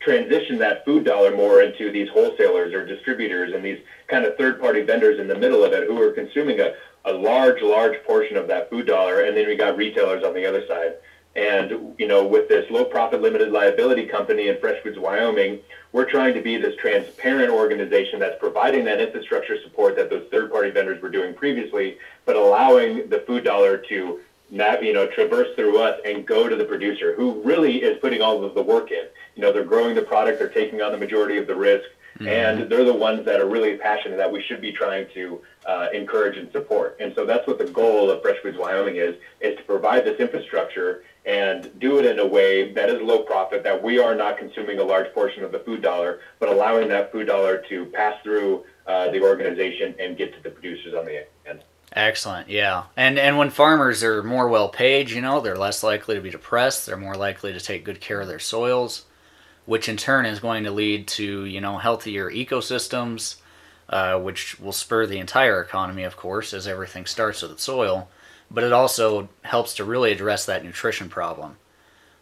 [0.06, 4.60] transitioned that food dollar more into these wholesalers or distributors and these kind of third
[4.60, 6.74] party vendors in the middle of it who are consuming a,
[7.06, 10.44] a large, large portion of that food dollar, and then we got retailers on the
[10.44, 10.94] other side.
[11.36, 15.60] And you know, with this low profit limited liability company in Fresh Foods Wyoming,
[15.92, 20.50] we're trying to be this transparent organization that's providing that infrastructure support that those third
[20.50, 25.78] party vendors were doing previously, but allowing the food dollar to you know traverse through
[25.78, 29.04] us and go to the producer who really is putting all of the work in.
[29.34, 32.28] You know, they're growing the product, they're taking on the majority of the risk, mm-hmm.
[32.28, 35.88] and they're the ones that are really passionate that we should be trying to uh,
[35.92, 36.96] encourage and support.
[37.00, 40.18] And so that's what the goal of Fresh Foods Wyoming is, is to provide this
[40.20, 44.38] infrastructure and do it in a way that is low profit, that we are not
[44.38, 48.14] consuming a large portion of the food dollar, but allowing that food dollar to pass
[48.22, 51.60] through uh, the organization and get to the producers on the end.
[51.92, 52.84] Excellent, yeah.
[52.96, 56.30] And and when farmers are more well paid, you know, they're less likely to be
[56.30, 59.06] depressed, they're more likely to take good care of their soils,
[59.66, 63.36] which in turn is going to lead to, you know, healthier ecosystems,
[63.90, 68.08] uh, which will spur the entire economy, of course, as everything starts with the soil.
[68.50, 71.56] But it also helps to really address that nutrition problem.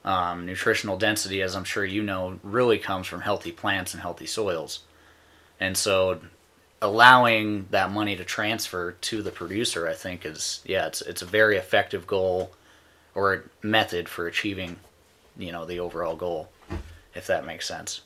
[0.05, 4.27] Um, nutritional density, as I'm sure you know, really comes from healthy plants and healthy
[4.27, 4.81] soils.
[5.61, 6.21] and so
[6.83, 11.27] allowing that money to transfer to the producer, I think is yeah, it's it's a
[11.27, 12.53] very effective goal
[13.15, 14.77] or method for achieving,
[15.39, 16.51] you know, the overall goal,
[17.15, 18.03] if that makes sense.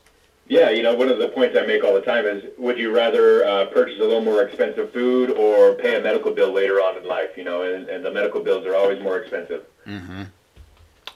[0.49, 2.95] Yeah, you know, one of the points I make all the time is, would you
[2.95, 6.97] rather uh, purchase a little more expensive food or pay a medical bill later on
[6.97, 7.37] in life?
[7.37, 9.65] You know, and, and the medical bills are always more expensive.
[9.87, 10.23] Mm-hmm.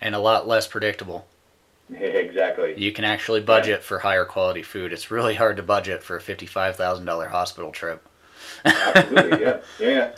[0.03, 1.27] And a lot less predictable.
[1.91, 2.75] exactly.
[2.77, 4.93] You can actually budget for higher quality food.
[4.93, 8.07] It's really hard to budget for a fifty-five thousand dollar hospital trip.
[8.65, 10.13] Absolutely, yeah, yeah.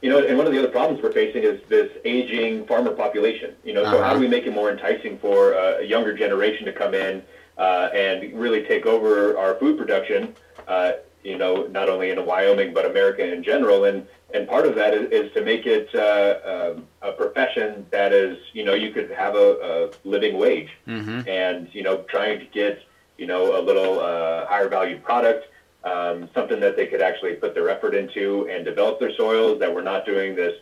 [0.00, 3.54] You know, and one of the other problems we're facing is this aging farmer population.
[3.64, 4.14] You know, so how Uh-huh.
[4.14, 7.22] do we make it more enticing for uh, a younger generation to come in
[7.58, 10.34] uh, and really take over our food production?
[10.68, 10.92] Uh,
[11.24, 14.94] you know, not only in Wyoming but America in general, and and part of that
[14.94, 19.10] is, is to make it uh, um, a profession that is, you know, you could
[19.10, 21.28] have a, a living wage Mm-hmm.
[21.28, 22.82] and you know trying to get
[23.16, 25.48] you know a little uh, higher value product
[25.84, 29.72] um, something that they could actually put their effort into and develop their soils that
[29.72, 30.54] we're not doing this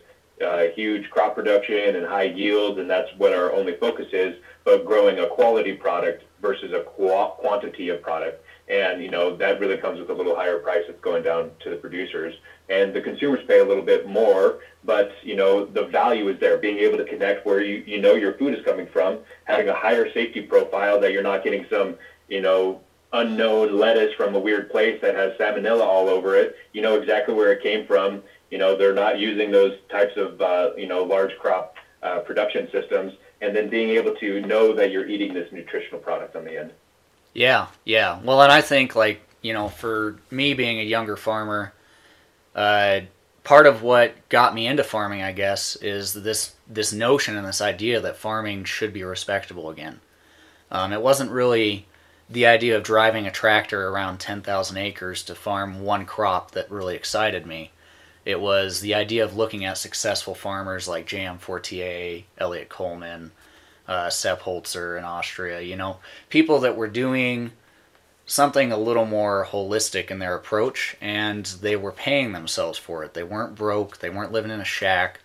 [0.45, 4.85] uh, huge crop production and high yields and that's what our only focus is but
[4.85, 8.43] growing a quality product versus a qua- quantity of product.
[8.67, 11.69] And you know that really comes with a little higher price that's going down to
[11.69, 12.33] the producers.
[12.69, 16.57] And the consumers pay a little bit more but you know the value is there.
[16.57, 19.73] Being able to connect where you, you know your food is coming from having a
[19.73, 21.95] higher safety profile that you're not getting some
[22.27, 22.81] you know
[23.13, 27.33] unknown lettuce from a weird place that has salmonella all over it you know exactly
[27.33, 31.03] where it came from you know they're not using those types of uh, you know
[31.03, 35.51] large crop uh, production systems and then being able to know that you're eating this
[35.51, 36.71] nutritional product on the end
[37.33, 38.19] Yeah, yeah.
[38.23, 41.73] Well, and I think like you know, for me being a younger farmer,
[42.55, 43.01] uh,
[43.43, 47.61] part of what got me into farming, I guess, is this this notion and this
[47.61, 50.01] idea that farming should be respectable again.
[50.69, 51.85] Um, it wasn't really
[52.29, 56.69] the idea of driving a tractor around ten thousand acres to farm one crop that
[56.69, 57.71] really excited me.
[58.25, 61.37] It was the idea of looking at successful farmers like J.M.
[61.37, 63.31] Fortier, Eliot Coleman,
[63.87, 65.61] uh, Sepp Holzer in Austria.
[65.61, 67.51] You know, people that were doing
[68.25, 73.13] something a little more holistic in their approach, and they were paying themselves for it.
[73.13, 73.99] They weren't broke.
[73.99, 75.21] They weren't living in a shack.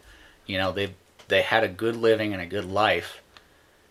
[0.46, 0.94] You know, they
[1.26, 3.20] they had a good living and a good life,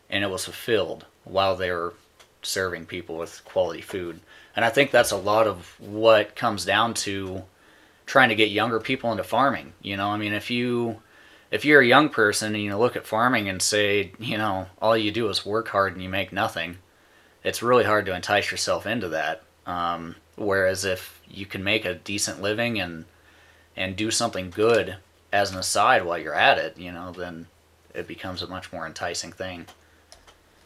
[0.10, 1.94] and it was fulfilled while they were
[2.42, 4.20] serving people with quality food.
[4.56, 7.44] And I think that's a lot of what comes down to
[8.06, 9.74] trying to get younger people into farming.
[9.82, 11.02] You know, I mean, if you
[11.52, 14.98] if you're a young person and you look at farming and say, you know, all
[14.98, 16.78] you do is work hard and you make nothing,
[17.44, 19.44] it's really hard to entice yourself into that.
[19.66, 23.06] Um, whereas if you can make a decent living and
[23.76, 24.98] and do something good
[25.32, 27.48] as an aside while you're at it, you know, then
[27.94, 29.66] it becomes a much more enticing thing.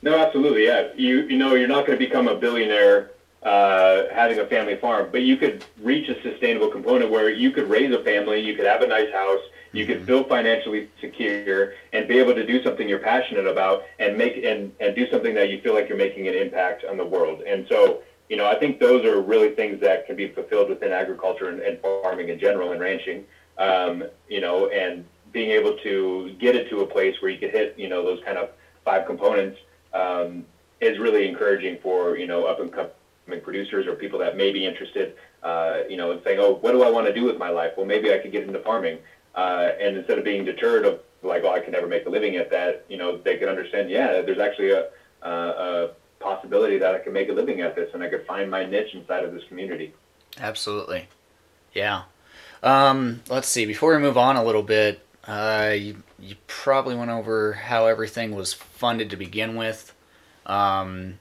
[0.05, 0.65] No, absolutely.
[0.65, 4.75] Yeah, you you know you're not going to become a billionaire uh, having a family
[4.75, 8.55] farm, but you could reach a sustainable component where you could raise a family, you
[8.55, 9.41] could have a nice house,
[9.71, 14.15] you could feel financially secure, and be able to do something you're passionate about, and
[14.15, 17.05] make and and do something that you feel like you're making an impact on the
[17.05, 17.41] world.
[17.41, 20.91] And so, you know, I think those are really things that can be fulfilled within
[20.91, 23.23] agriculture and, and farming in general and ranching.
[23.57, 27.49] Um, you know, and being able to get it to a place where you could
[27.49, 28.49] hit, you know, those kind of
[28.83, 29.57] five components
[29.95, 30.45] um,
[30.81, 34.65] is really encouraging for you know up and coming producers or people that may be
[34.65, 37.49] interested, uh, you know, and saying, oh, what do I want to do with my
[37.49, 37.71] life?
[37.75, 38.99] Well, maybe I could get into farming,
[39.33, 42.35] uh, and instead of being deterred of like, oh, I can never make a living
[42.35, 44.89] at that, you know, they can understand, yeah, there's actually a,
[45.21, 48.65] a, possibility that I can make a living at this, and I could find my
[48.65, 49.93] niche inside of this community.
[50.39, 51.07] Absolutely.
[51.73, 52.03] Yeah.
[52.63, 53.65] Um, let's see.
[53.65, 58.35] Before we move on a little bit, uh, you, you probably went over how everything
[58.35, 59.93] was funded to begin with.
[60.45, 61.19] Um,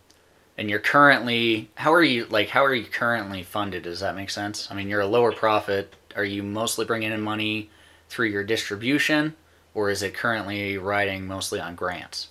[0.56, 3.82] and you're currently, how are you, like, how are you currently funded?
[3.82, 4.70] Does that make sense?
[4.70, 5.94] I mean, you're a lower profit.
[6.16, 7.70] Are you mostly bringing in money
[8.08, 9.34] through your distribution,
[9.74, 12.28] or is it currently riding mostly on grants?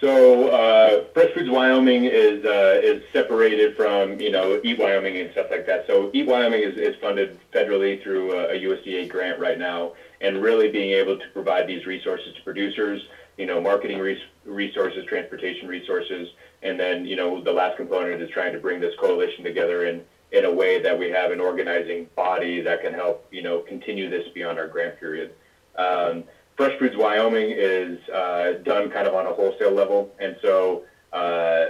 [0.00, 5.32] So uh, Fresh Foods Wyoming is uh, is separated from you know Eat Wyoming and
[5.32, 5.88] stuff like that.
[5.88, 10.42] So Eat Wyoming is, is funded federally through a, a USDA grant right now, and
[10.42, 13.00] really being able to provide these resources to producers,
[13.36, 16.28] you know, marketing res- resources, transportation resources,
[16.62, 20.02] and then you know the last component is trying to bring this coalition together in
[20.32, 24.08] in a way that we have an organizing body that can help you know continue
[24.08, 25.32] this beyond our grant period.
[25.76, 26.24] Um,
[26.56, 31.66] Fresh Foods Wyoming is uh, done kind of on a wholesale level, and so uh,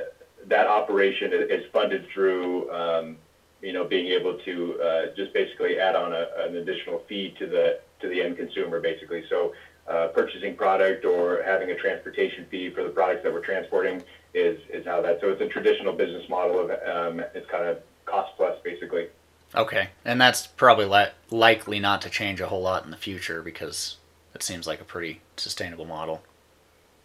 [0.46, 3.16] that operation is, funded through, um,
[3.60, 7.46] you know, being able to uh, just basically add on a, an additional fee to
[7.46, 9.24] the to the end consumer, basically.
[9.28, 9.54] So
[9.88, 14.02] uh, purchasing product or having a transportation fee for the products that we're transporting
[14.34, 15.20] is is how that.
[15.20, 19.06] So it's a traditional business model of um, it's kind of cost plus, basically.
[19.54, 23.40] Okay, and that's probably li- likely not to change a whole lot in the future
[23.42, 23.96] because
[24.34, 26.22] it seems like a pretty sustainable model.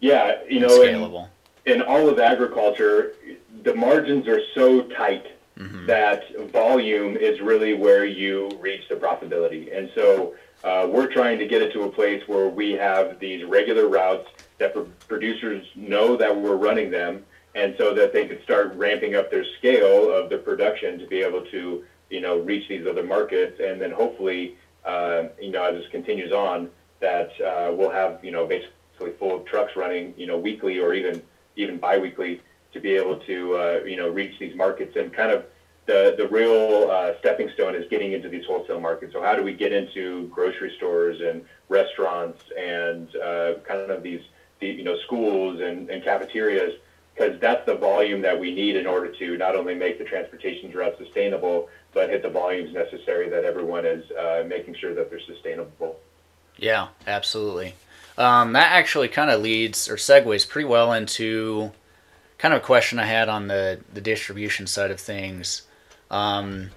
[0.01, 1.29] Yeah, you know, scalable.
[1.65, 3.13] in all of agriculture,
[3.63, 5.27] the margins are so tight
[5.57, 5.85] Mhm.
[5.85, 9.75] that volume is really where you reach the profitability.
[9.77, 10.33] And so
[10.63, 14.27] uh, we're trying to get it to a place where we have these regular routes
[14.59, 19.15] that pro- producers know that we're running them, and so that they could start ramping
[19.15, 23.03] up their scale of the production to be able to, you know, reach these other
[23.03, 24.55] markets, and then hopefully,
[24.85, 29.39] uh, you know, as this continues on, that uh, we'll have, you know, basically full
[29.41, 31.21] trucks running, you know, weekly or even
[31.55, 32.41] even biweekly
[32.71, 35.45] to be able to, uh, you know, reach these markets and kind of
[35.85, 39.13] the the real uh, stepping stone is getting into these wholesale markets.
[39.13, 44.21] So how do we get into grocery stores and restaurants and uh, kind of these,
[44.59, 46.75] the, you know, schools and, and cafeterias?
[47.13, 50.71] Because that's the volume that we need in order to not only make the transportation
[50.71, 55.19] route sustainable, but hit the volumes necessary that everyone is uh, making sure that they're
[55.19, 55.99] sustainable.
[56.57, 57.75] Yeah, absolutely.
[58.17, 61.71] Um, that actually kind of leads or segues pretty well into
[62.37, 65.63] kind of a question I had on the, the distribution side of things.
[66.13, 66.69] Um,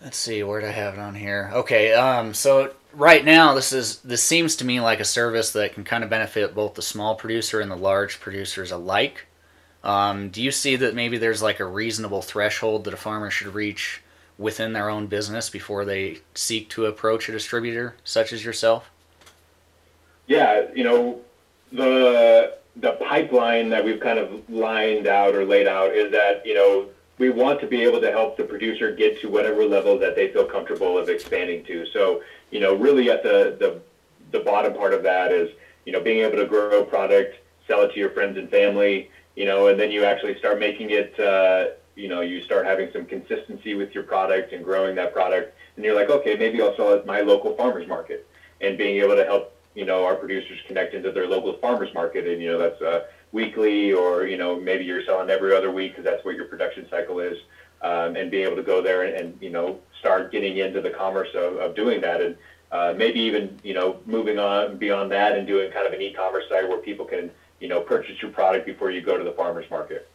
[0.00, 1.50] let's see, where do I have it on here?
[1.52, 5.74] Okay, um, so right now this is this seems to me like a service that
[5.74, 9.26] can kind of benefit both the small producer and the large producers alike.
[9.82, 13.54] Um, do you see that maybe there's like a reasonable threshold that a farmer should
[13.54, 14.02] reach
[14.38, 18.88] within their own business before they seek to approach a distributor such as yourself?
[20.28, 21.20] Yeah, you know,
[21.72, 26.54] the the pipeline that we've kind of lined out or laid out is that, you
[26.54, 30.16] know, we want to be able to help the producer get to whatever level that
[30.16, 31.86] they feel comfortable of expanding to.
[31.86, 33.80] So, you know, really at the the
[34.32, 35.50] the bottom part of that is,
[35.84, 37.36] you know, being able to grow a product,
[37.68, 40.90] sell it to your friends and family, you know, and then you actually start making
[40.90, 45.12] it uh, you know, you start having some consistency with your product and growing that
[45.12, 45.56] product.
[45.76, 48.26] And you're like, okay, maybe I'll sell it at my local farmers market.
[48.60, 52.26] And being able to help you know, our producers connect into their local farmers market,
[52.26, 53.04] and you know that's uh,
[53.34, 56.86] weekly, or you know maybe you're selling every other week because that's what your production
[56.88, 57.36] cycle is,
[57.82, 60.90] um, and being able to go there and, and you know start getting into the
[60.90, 62.36] commerce of, of doing that, and
[62.72, 66.44] uh, maybe even you know moving on beyond that and doing kind of an e-commerce
[66.48, 67.30] site where people can
[67.60, 70.08] you know purchase your product before you go to the farmers market,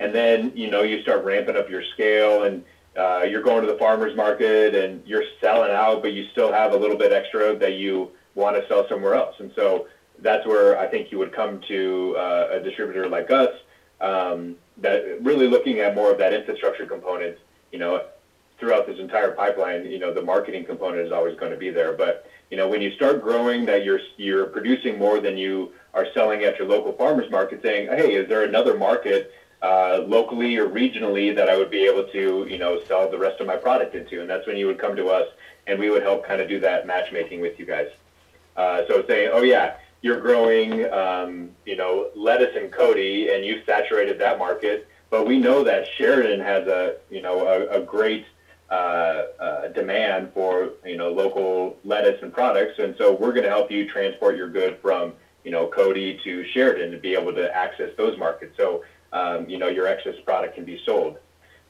[0.00, 2.62] and then you know you start ramping up your scale and.
[2.96, 6.72] Uh, you're going to the farmers market and you're selling out, but you still have
[6.72, 9.34] a little bit extra that you want to sell somewhere else.
[9.40, 9.88] And so
[10.20, 13.54] that's where I think you would come to uh, a distributor like us
[14.00, 17.36] um, that really looking at more of that infrastructure component,
[17.72, 18.02] you know,
[18.58, 21.92] throughout this entire pipeline, you know, the marketing component is always going to be there.
[21.92, 26.06] But, you know, when you start growing that you're, you're producing more than you are
[26.14, 30.68] selling at your local farmers market saying, hey, is there another market uh, locally or
[30.68, 33.94] regionally that I would be able to, you know, sell the rest of my product
[33.94, 34.20] into?
[34.20, 35.26] And that's when you would come to us
[35.66, 37.88] and we would help kind of do that matchmaking with you guys.
[38.56, 43.64] Uh, so saying, oh yeah, you're growing, um, you know, lettuce and Cody, and you've
[43.64, 44.86] saturated that market.
[45.08, 48.26] But we know that Sheridan has a, you know, a, a great
[48.68, 48.74] uh,
[49.40, 53.70] uh, demand for, you know, local lettuce and products, and so we're going to help
[53.70, 57.90] you transport your good from, you know, Cody to Sheridan to be able to access
[57.96, 58.52] those markets.
[58.58, 58.84] So,
[59.14, 61.16] um, you know, your excess product can be sold.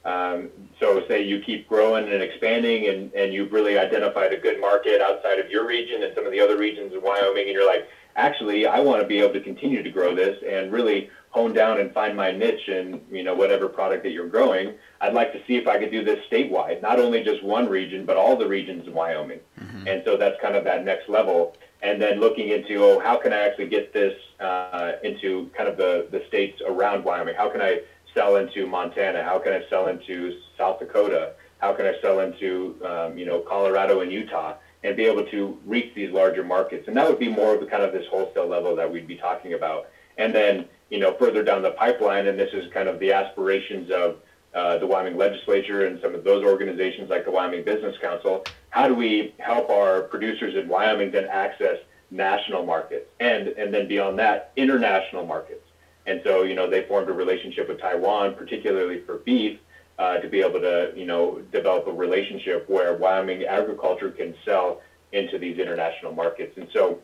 [0.05, 4.61] Um, so say you keep growing and expanding and, and you've really identified a good
[4.61, 7.67] market outside of your region and some of the other regions in Wyoming and you're
[7.67, 11.53] like, actually, I want to be able to continue to grow this and really hone
[11.53, 14.75] down and find my niche in, you know, whatever product that you're growing.
[15.01, 18.07] I'd like to see if I could do this statewide, not only just one region,
[18.07, 19.41] but all the regions in Wyoming.
[19.61, 19.89] Mm-hmm.
[19.89, 21.57] And so that's kind of that next level.
[21.83, 25.77] And then looking into, oh, how can I actually get this uh, into kind of
[25.77, 27.35] the, the states around Wyoming?
[27.35, 27.81] How can I
[28.15, 29.25] sell into Montana?
[29.25, 31.33] How can I sell into South Dakota?
[31.59, 34.55] How can I sell into um, you know Colorado and Utah
[34.85, 36.87] and be able to reach these larger markets?
[36.87, 39.17] And that would be more of the kind of this wholesale level that we'd be
[39.17, 39.89] talking about.
[40.17, 43.91] And then you know further down the pipeline, and this is kind of the aspirations
[43.91, 44.19] of
[44.55, 48.45] uh, the Wyoming legislature and some of those organizations like the Wyoming Business Council.
[48.71, 51.79] How do we help our producers in Wyoming then access
[52.11, 55.65] national markets and and then beyond that international markets?
[56.07, 59.59] And so, you know, they formed a relationship with Taiwan, particularly for beef,
[59.99, 64.81] uh, to be able to, you know, develop a relationship where Wyoming agriculture can sell
[65.13, 66.57] into these international markets.
[66.57, 66.99] And so,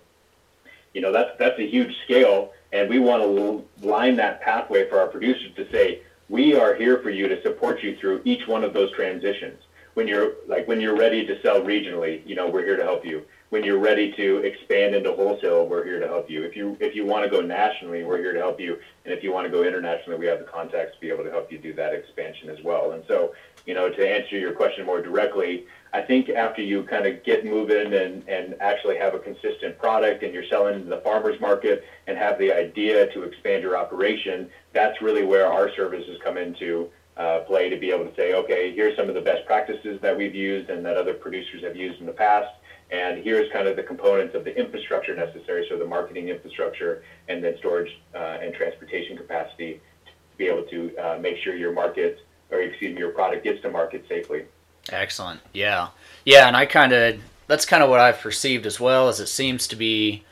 [0.94, 4.98] you know, that's that's a huge scale, and we want to line that pathway for
[4.98, 8.64] our producers to say, we are here for you to support you through each one
[8.64, 9.60] of those transitions.
[9.94, 13.04] When you're like when you're ready to sell regionally, you know, we're here to help
[13.04, 13.24] you.
[13.50, 16.44] When you're ready to expand into wholesale, we're here to help you.
[16.44, 18.78] If you if you want to go nationally, we're here to help you.
[19.04, 21.30] And if you want to go internationally, we have the contacts to be able to
[21.30, 22.92] help you do that expansion as well.
[22.92, 23.34] And so,
[23.66, 27.44] you know, to answer your question more directly, I think after you kind of get
[27.44, 31.82] moving and, and actually have a consistent product and you're selling to the farmer's market
[32.06, 36.88] and have the idea to expand your operation, that's really where our services come into
[37.16, 40.16] uh, play to be able to say, okay, here's some of the best practices that
[40.16, 42.48] we've used and that other producers have used in the past.
[42.90, 47.42] And here's kind of the components of the infrastructure necessary, so the marketing infrastructure and
[47.42, 52.18] then storage uh, and transportation capacity to be able to uh, make sure your market,
[52.50, 54.44] or excuse me, your product gets to market safely.
[54.90, 55.40] Excellent.
[55.52, 55.88] Yeah.
[56.24, 59.26] Yeah, and I kind of that's kind of what I've perceived as well as it
[59.26, 60.24] seems to be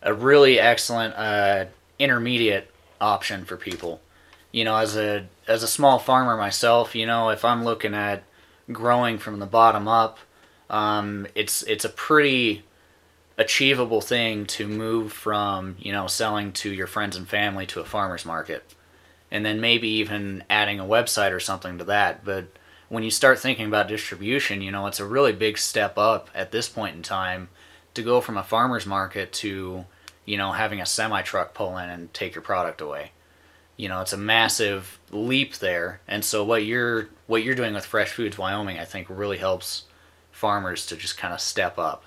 [0.00, 1.66] a really excellent uh,
[1.98, 4.00] intermediate option for people.
[4.50, 8.22] You know, as a as a small farmer myself, you know, if I'm looking at
[8.70, 10.18] growing from the bottom up,
[10.72, 12.64] um, it's it's a pretty
[13.38, 17.84] achievable thing to move from you know selling to your friends and family to a
[17.84, 18.64] farmer's market,
[19.30, 22.24] and then maybe even adding a website or something to that.
[22.24, 22.46] But
[22.88, 26.50] when you start thinking about distribution, you know, it's a really big step up at
[26.52, 27.48] this point in time
[27.94, 29.84] to go from a farmer's market to,
[30.24, 33.12] you know, having a semi truck pull in and take your product away.
[33.76, 36.00] You know, it's a massive leap there.
[36.08, 39.84] And so what you're what you're doing with Fresh Foods Wyoming, I think really helps
[40.42, 42.02] farmers to just kind of step up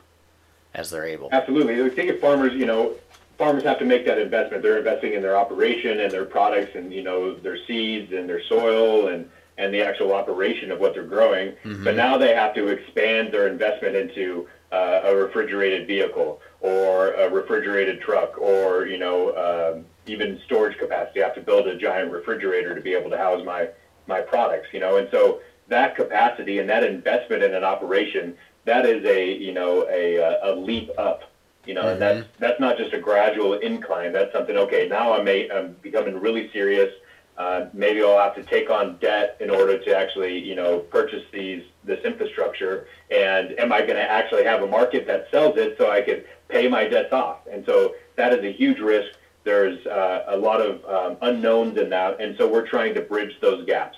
[0.74, 1.30] as they're able.
[1.32, 1.82] Absolutely.
[1.82, 2.94] I think if farmers, you know,
[3.38, 4.62] farmers have to make that investment.
[4.62, 8.44] They're investing in their operation and their products and, you know, their seeds and their
[8.44, 11.54] soil and, and the actual operation of what they're growing.
[11.86, 17.30] But now they have to expand their investment into uh, a refrigerated vehicle or a
[17.30, 21.24] refrigerated truck or, you know, um, even storage capacity.
[21.24, 23.70] I have to build a giant refrigerator to be able to house my,
[24.08, 28.36] my products, you know, and so that capacity and that investment in an operation,
[28.66, 31.24] that is a, you know, a, a leap up
[31.66, 34.14] you know, and that's that's not just a gradual incline.
[34.14, 34.56] That's something.
[34.56, 36.94] Okay, now I'm a, I'm becoming really serious.
[37.38, 41.24] Uh, maybe I'll have to take on debt in order to actually, you know, purchase
[41.34, 42.88] these this infrastructure.
[43.12, 46.24] And am I going to actually have a market that sells it so I can
[46.48, 47.40] pay my debts off?
[47.52, 49.18] And so that is a huge risk.
[49.44, 53.36] There's uh, a lot of um, unknowns in that, and so we're trying to bridge
[53.42, 53.98] those gaps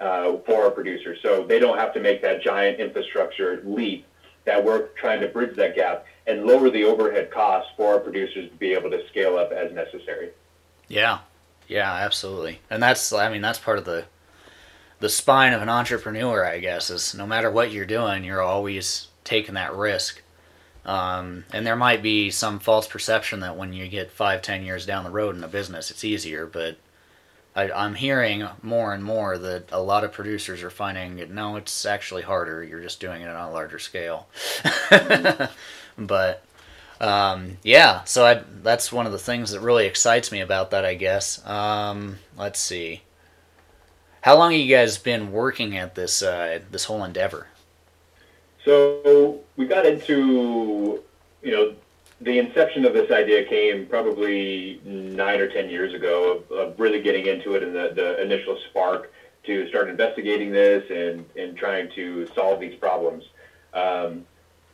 [0.00, 4.04] uh, for our producers, so they don't have to make that giant infrastructure leap.
[4.44, 8.48] That we're trying to bridge that gap and lower the overhead costs for our producers
[8.48, 10.30] to be able to scale up as necessary.
[10.86, 11.18] Yeah,
[11.66, 12.60] yeah, absolutely.
[12.70, 14.04] And that's, I mean, that's part of the
[15.00, 19.08] the spine of an entrepreneur, I guess, is no matter what you're doing, you're always
[19.24, 20.22] taking that risk.
[20.84, 24.86] Um, and there might be some false perception that when you get five, ten years
[24.86, 26.46] down the road in a business, it's easier.
[26.46, 26.76] But
[27.56, 31.56] I, I'm hearing more and more that a lot of producers are finding it, no,
[31.56, 32.62] it's actually harder.
[32.62, 34.28] You're just doing it on a larger scale.
[35.98, 36.44] but
[37.00, 40.84] um, yeah, so I, that's one of the things that really excites me about that,
[40.84, 41.44] I guess.
[41.46, 43.02] Um, let's see.
[44.20, 47.46] How long have you guys been working at this uh, this whole endeavor?
[48.64, 51.00] So we got into,
[51.42, 51.74] you know,
[52.20, 57.02] the inception of this idea came probably nine or ten years ago of, of really
[57.02, 59.12] getting into it and the, the initial spark
[59.44, 63.24] to start investigating this and, and trying to solve these problems.
[63.74, 64.24] Um,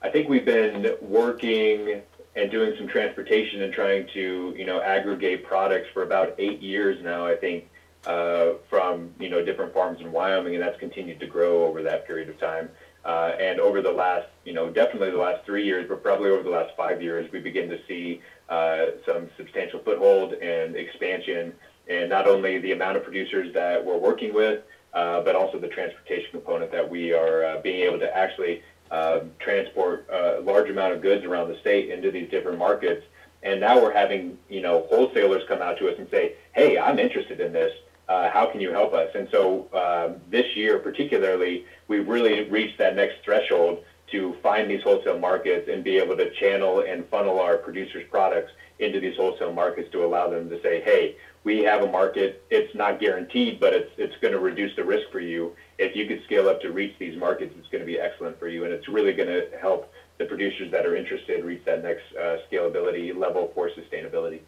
[0.03, 2.03] I think we've been working
[2.35, 7.03] and doing some transportation and trying to, you know, aggregate products for about eight years
[7.03, 7.69] now, I think,
[8.07, 12.07] uh, from, you know, different farms in Wyoming, and that's continued to grow over that
[12.07, 12.71] period of time.
[13.05, 16.43] Uh, and over the last, you know, definitely the last three years, but probably over
[16.43, 21.53] the last five years, we begin to see uh, some substantial foothold and expansion,
[21.89, 24.63] and not only the amount of producers that we're working with,
[24.95, 29.21] uh, but also the transportation component that we are uh, being able to actually uh,
[29.41, 33.05] transport a large amount of goods around the state into these different markets.
[33.43, 36.99] And now we're having, you know, wholesalers come out to us and say, "Hey, I'm
[36.99, 37.73] interested in this.
[38.09, 42.79] Uh, how can you help us?" And so um, this year, particularly, we've really reached
[42.79, 47.41] that next threshold to find these wholesale markets and be able to channel and funnel
[47.41, 51.83] our producers' products into these wholesale markets to allow them to say, "Hey, we have
[51.83, 52.45] a market.
[52.51, 55.55] It's not guaranteed, but it's it's going to reduce the risk for you.
[55.79, 58.49] If you could scale up to reach these markets, it's going to be excellent for
[58.49, 62.05] you, and it's really going to help the producers that are interested reach that next
[62.17, 64.41] uh, scalability level for sustainability."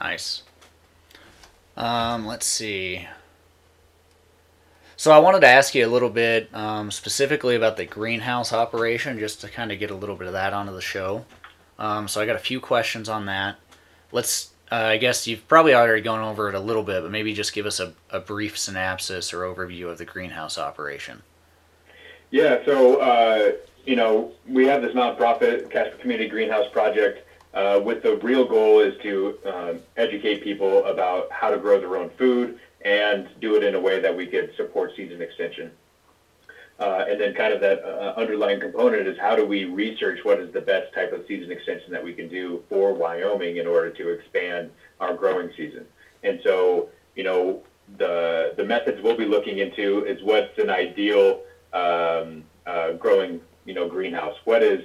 [0.00, 0.42] Nice.
[1.76, 3.06] Um, let's see.
[4.96, 9.18] So I wanted to ask you a little bit um, specifically about the greenhouse operation,
[9.18, 11.24] just to kind of get a little bit of that onto the show.
[11.78, 13.56] Um, so I got a few questions on that.
[14.12, 14.50] Let's.
[14.70, 17.52] Uh, I guess you've probably already gone over it a little bit, but maybe just
[17.52, 21.22] give us a, a brief synopsis or overview of the greenhouse operation.
[22.30, 23.52] Yeah, so uh,
[23.84, 28.80] you know, we have this nonprofit Casper Community Greenhouse Project uh, with the real goal
[28.80, 33.62] is to um, educate people about how to grow their own food and do it
[33.62, 35.70] in a way that we could support season extension.
[36.78, 40.40] Uh, and then kind of that uh, underlying component is how do we research what
[40.40, 43.90] is the best type of season extension that we can do for Wyoming in order
[43.90, 45.84] to expand our growing season.
[46.22, 47.62] And so, you know,
[47.98, 51.42] the the methods we'll be looking into is what's an ideal
[51.74, 54.36] um, uh, growing, you know, greenhouse.
[54.44, 54.82] What is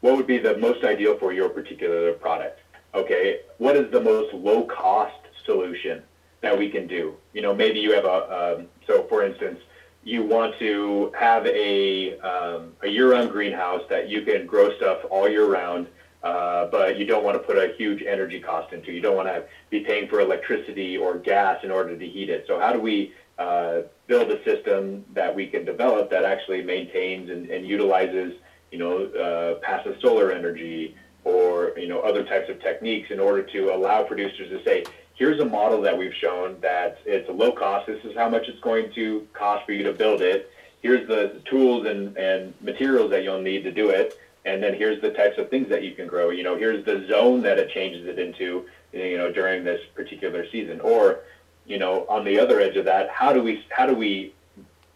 [0.00, 2.60] what would be the most ideal for your particular product?
[2.94, 6.02] Okay, what is the most low cost solution
[6.40, 7.14] that we can do?
[7.32, 9.60] You know, maybe you have a um, so for instance
[10.02, 15.28] you want to have a, um, a year-round greenhouse that you can grow stuff all
[15.28, 15.86] year round,
[16.22, 18.92] uh, but you don't want to put a huge energy cost into.
[18.92, 22.44] You don't want to be paying for electricity or gas in order to heat it.
[22.46, 27.28] So how do we uh, build a system that we can develop that actually maintains
[27.30, 28.34] and, and utilizes,
[28.70, 33.42] you know, uh, passive solar energy or you know other types of techniques in order
[33.42, 37.52] to allow producers to say, here's a model that we've shown that it's a low
[37.52, 37.86] cost.
[37.86, 40.50] This is how much it's going to cost for you to build it.
[40.80, 44.18] Here's the tools and, and materials that you'll need to do it.
[44.46, 46.30] And then here's the types of things that you can grow.
[46.30, 48.64] You know, here's the zone that it changes it into,
[48.94, 50.80] you know, during this particular season.
[50.80, 51.20] Or,
[51.66, 54.32] you know, on the other edge of that, how do we how do we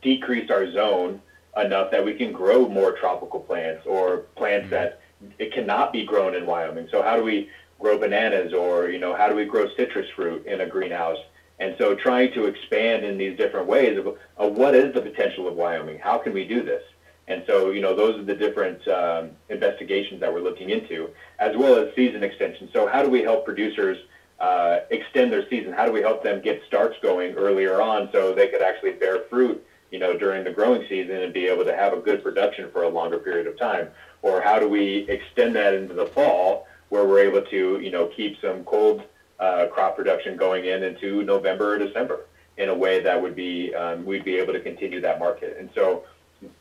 [0.00, 1.20] decrease our zone
[1.56, 5.00] enough that we can grow more tropical plants or plants that
[5.38, 6.88] it cannot be grown in Wyoming?
[6.90, 7.48] So how do we
[7.78, 11.18] grow bananas or you know how do we grow citrus fruit in a greenhouse?
[11.60, 15.46] And so trying to expand in these different ways of, of what is the potential
[15.46, 15.98] of wyoming?
[15.98, 16.82] How can we do this?
[17.28, 21.56] And so you know those are the different um, investigations that we're looking into as
[21.56, 23.98] well as season extension so how do we help producers
[24.40, 25.72] uh, extend their season?
[25.72, 29.20] How do we help them get starts going earlier on so they could actually bear
[29.30, 32.68] fruit you know during the growing season and be able to have a good production
[32.72, 33.86] for a longer period of time
[34.22, 38.06] or how do we extend that into the fall where we're able to, you know,
[38.16, 39.02] keep some cold
[39.38, 42.26] uh, crop production going in into November or December
[42.56, 45.56] in a way that would be um, we'd be able to continue that market.
[45.58, 46.04] And so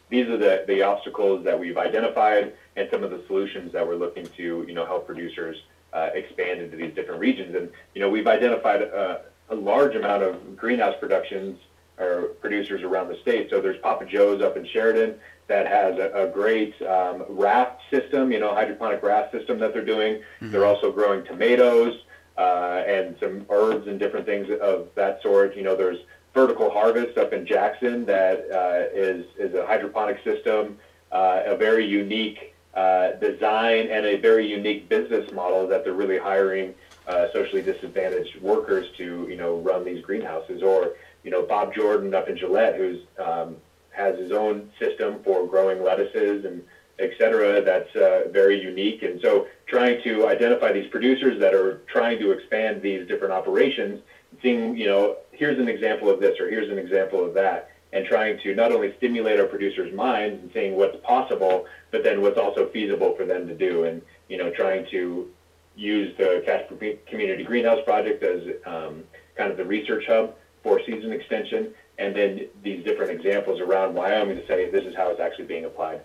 [0.10, 3.96] these are the, the obstacles that we've identified and some of the solutions that we're
[3.96, 5.56] looking to, you know, help producers
[5.94, 7.56] uh, expand into these different regions.
[7.56, 11.58] And, you know, we've identified a, a large amount of greenhouse productions
[11.98, 13.50] or producers around the state.
[13.50, 15.16] So there's Papa Joe's up in Sheridan
[15.48, 19.86] that has a, a great um, raft system, you know, hydroponic raft system that they're
[19.86, 20.16] doing.
[20.16, 20.52] Mm-hmm.
[20.52, 22.04] They're also growing tomatoes
[22.38, 25.56] uh, and some herbs and different things of that sort.
[25.56, 26.00] You know, there's
[26.34, 30.80] Vertical Harvest up in Jackson that uh, is is a hydroponic system,
[31.12, 36.18] uh, a very unique uh, design and a very unique business model that they're really
[36.18, 36.74] hiring
[37.08, 40.64] uh, socially disadvantaged workers to, you know, run these greenhouses.
[40.64, 43.58] Or, you know, Bob Jordan up in Gillette, who's um,
[43.92, 46.64] has his own system for growing lettuces and
[47.00, 49.02] et cetera that's uh, very unique.
[49.04, 54.02] And so trying to identify these producers that are trying to expand these different operations,
[54.42, 58.06] seeing, you know, here's an example of this or here's an example of that, and
[58.06, 62.38] trying to not only stimulate our producers' minds and seeing what's possible, but then what's
[62.38, 63.84] also feasible for them to do.
[63.84, 65.28] And, you know, trying to
[65.76, 66.76] use the Casper
[67.08, 69.04] Community Greenhouse Project as um,
[69.36, 74.38] kind of the research hub for season extension and then these different examples around Wyoming
[74.38, 76.02] to say this is how it's actually being applied.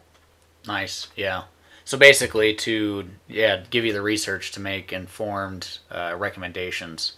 [0.67, 1.45] Nice, yeah.
[1.85, 7.15] So basically, to yeah, give you the research to make informed uh, recommendations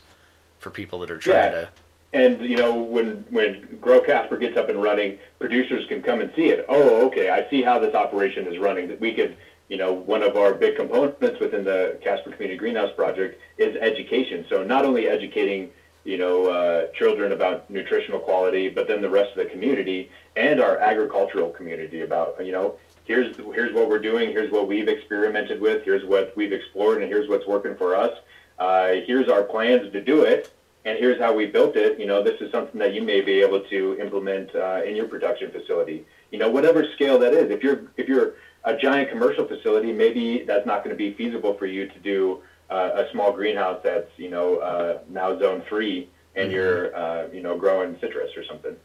[0.60, 1.60] for people that are trying yeah.
[1.60, 1.68] to.
[2.12, 6.30] And you know, when when Grow Casper gets up and running, producers can come and
[6.36, 6.64] see it.
[6.68, 8.86] Oh, okay, I see how this operation is running.
[8.86, 9.36] That we could,
[9.68, 14.44] you know, one of our big components within the Casper Community Greenhouse Project is education.
[14.48, 15.70] So not only educating
[16.04, 20.60] you know, uh, children about nutritional quality, but then the rest of the community and
[20.60, 25.60] our agricultural community about, you know, here's here's what we're doing, here's what we've experimented
[25.60, 28.16] with, here's what we've explored, and here's what's working for us.
[28.58, 30.52] Uh, here's our plans to do it,
[30.84, 31.98] and here's how we built it.
[31.98, 35.06] You know, this is something that you may be able to implement uh, in your
[35.06, 36.06] production facility.
[36.30, 37.50] You know, whatever scale that is.
[37.50, 38.34] If you're if you're
[38.64, 42.42] a giant commercial facility, maybe that's not going to be feasible for you to do
[42.70, 46.54] uh, a small greenhouse that's you know uh, now zone three, and mm-hmm.
[46.54, 48.76] you're uh, you know growing citrus or something.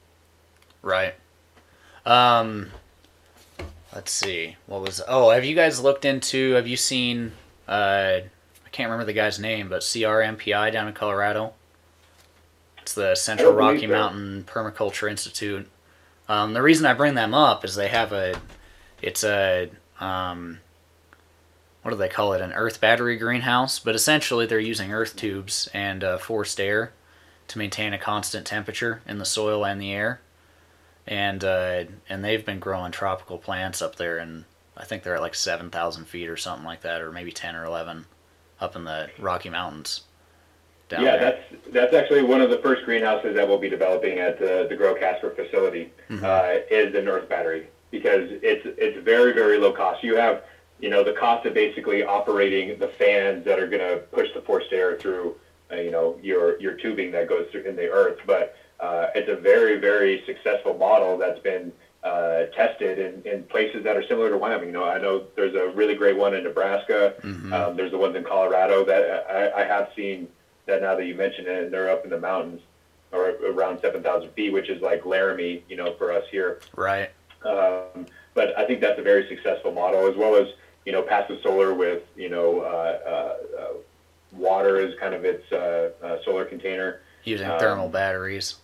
[0.82, 1.16] Right.
[2.06, 2.72] Um,
[3.94, 4.56] let's see.
[4.68, 5.02] What was?
[5.08, 6.52] Oh, have you guys looked into?
[6.54, 7.32] Have you seen?
[7.68, 8.20] Uh,
[8.66, 11.54] I can't remember the guy's name, but CRMPI down in Colorado.
[12.82, 13.88] It's the Central Rocky so.
[13.88, 15.68] Mountain Permaculture Institute.
[16.28, 18.40] Um, the reason I bring them up is they have a,
[19.02, 19.70] it's a
[20.00, 20.60] um,
[21.86, 22.42] what do they call it?
[22.42, 23.78] An earth battery greenhouse.
[23.78, 26.94] But essentially, they're using earth tubes and uh, forced air
[27.50, 30.20] to maintain a constant temperature in the soil and the air.
[31.06, 35.22] And uh, and they've been growing tropical plants up there and I think they're at
[35.22, 38.08] like seven thousand feet or something like that, or maybe ten or eleven,
[38.60, 40.06] up in the Rocky Mountains.
[40.90, 41.44] Down yeah, there.
[41.54, 44.76] that's that's actually one of the first greenhouses that we'll be developing at the, the
[44.76, 50.04] Grow Casper facility uh, is the earth battery because it's it's very very low cost.
[50.04, 50.44] You have
[50.80, 54.42] you know the cost of basically operating the fans that are going to push the
[54.42, 55.36] forced air through
[55.72, 59.30] uh, you know your your tubing that goes through in the earth, but uh, it's
[59.30, 61.72] a very very successful model that's been
[62.04, 64.68] uh, tested in, in places that are similar to Wyoming.
[64.68, 67.16] You know, I know there's a really great one in Nebraska.
[67.52, 70.28] Um, there's the ones in Colorado that I, I have seen
[70.68, 72.62] that now that you mention it, and they're up in the mountains
[73.12, 76.60] or around 7,000 feet, which is like Laramie, you know, for us here.
[76.76, 77.10] right.
[77.44, 80.48] Um, but I think that's a very successful model, as well as
[80.86, 83.68] you know, passive solar with you know, uh, uh, uh,
[84.32, 87.02] water is kind of its uh, uh, solar container.
[87.24, 88.56] Using Um, thermal batteries.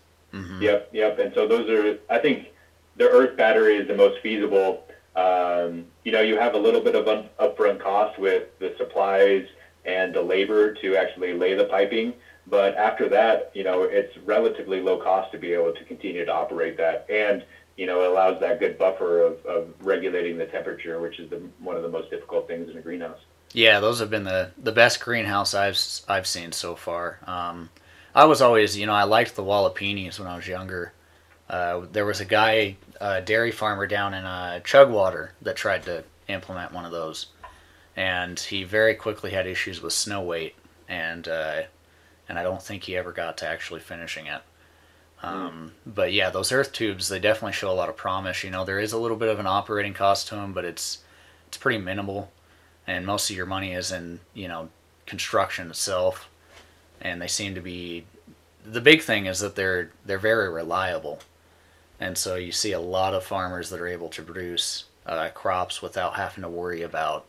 [0.61, 1.19] Yep, yep.
[1.19, 2.47] And so those are, I think,
[2.95, 4.85] the Earth battery is the most feasible.
[5.15, 9.45] Um, you know, you have a little bit of un- upfront cost with the supplies
[9.83, 12.13] and the labor to actually lay the piping,
[12.51, 16.31] but after that, you know, it's relatively low cost to be able to continue to
[16.31, 17.43] operate that, and
[17.77, 21.41] you know, it allows that good buffer of, of regulating the temperature, which is the,
[21.59, 23.17] one of the most difficult things in a greenhouse.
[23.53, 27.19] Yeah, those have been the the best greenhouse I've I've seen so far.
[27.25, 27.69] Um,
[28.13, 30.91] I was always, you know, I liked the Walipinis when I was younger.
[31.49, 36.03] Uh, there was a guy, a dairy farmer down in uh, Chugwater, that tried to
[36.27, 37.27] implement one of those,
[37.95, 40.55] and he very quickly had issues with snow weight,
[40.87, 41.63] and uh,
[42.31, 44.41] and I don't think he ever got to actually finishing it.
[45.21, 48.41] Um, But yeah, those earth tubes they definitely show a lot of promise.
[48.41, 50.99] You know, there is a little bit of an operating cost to them, but it's
[51.47, 52.31] it's pretty minimal,
[52.87, 54.69] and most of your money is in you know
[55.05, 56.29] construction itself,
[57.01, 58.05] and they seem to be.
[58.63, 61.19] The big thing is that they're they're very reliable,
[61.99, 65.81] and so you see a lot of farmers that are able to produce uh, crops
[65.81, 67.25] without having to worry about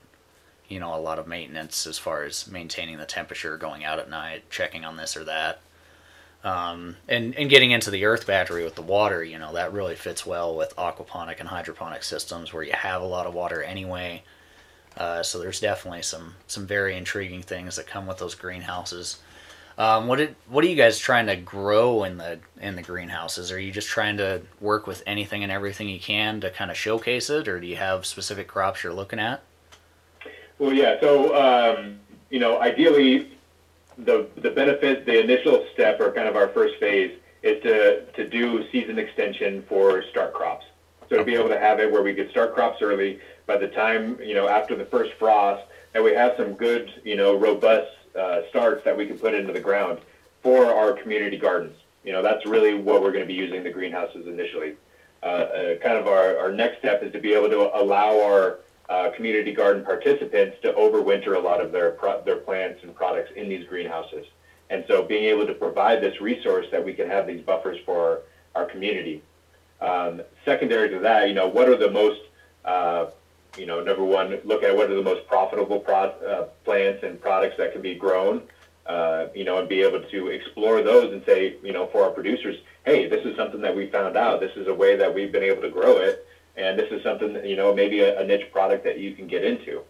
[0.73, 4.11] you know a lot of maintenance as far as maintaining the temperature, going out at
[4.11, 5.61] night, checking on this or that
[6.45, 9.95] um, and and getting into the earth battery with the water, you know, that really
[9.95, 14.23] fits well with aquaponic and hydroponic systems where you have a lot of water anyway.
[14.97, 19.21] Uh, so there's definitely some some very intriguing things that come with those greenhouses.
[19.79, 23.53] Um, what did what are you guys trying to grow in the in the greenhouses?
[23.53, 26.77] Are you just trying to work with anything and everything you can to kind of
[26.77, 29.43] showcase it, or do you have specific crops you're looking at?
[30.63, 31.01] Well, yeah.
[31.01, 31.99] So, um,
[32.31, 33.33] you know, ideally,
[33.99, 38.29] the the benefit, the initial step, or kind of our first phase, is to to
[38.29, 40.65] do season extension for start crops.
[41.09, 43.67] So to be able to have it where we could start crops early, by the
[43.67, 47.91] time you know after the first frost, that we have some good, you know, robust
[48.17, 49.99] uh, starts that we can put into the ground
[50.45, 51.77] for our community gardens.
[52.05, 54.77] You know, that's really what we're going to be using the greenhouses initially.
[55.25, 58.59] Uh, uh, kind of our, our next step is to be able to allow our
[58.89, 63.49] uh, community garden participants to overwinter a lot of their their plants and products in
[63.49, 64.27] these greenhouses.
[64.71, 68.23] And so being able to provide this resource that we can have these buffers for
[68.55, 69.23] our community.
[69.81, 72.21] Um, secondary to that, you know, what are the most,
[72.65, 73.07] uh,
[73.59, 77.21] you know, number one, look at what are the most profitable pro- uh, plants and
[77.21, 78.43] products that can be grown,
[78.87, 82.11] uh, you know, and be able to explore those and say, you know, for our
[82.11, 82.57] producers,
[82.87, 84.41] hey, this is something that we found out.
[84.41, 86.27] This is a way that we've been able to grow it,
[86.57, 89.27] and this is something that, you know, maybe a, a niche product that you can
[89.27, 89.83] get into,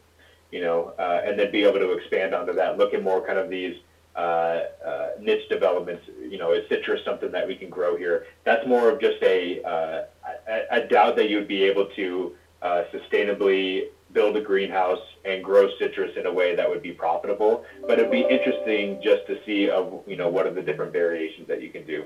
[0.51, 2.79] you know, uh, and then be able to expand onto that.
[2.79, 3.77] Look at more kind of these
[4.15, 6.03] uh, uh, niche developments.
[6.21, 8.27] You know, is citrus something that we can grow here?
[8.45, 9.63] That's more of just a.
[9.63, 10.05] Uh,
[10.49, 15.69] I, I doubt that you'd be able to uh, sustainably build a greenhouse and grow
[15.79, 17.65] citrus in a way that would be profitable.
[17.87, 21.49] But it'd be interesting just to see of you know what are the different variations
[21.49, 22.05] that you can do.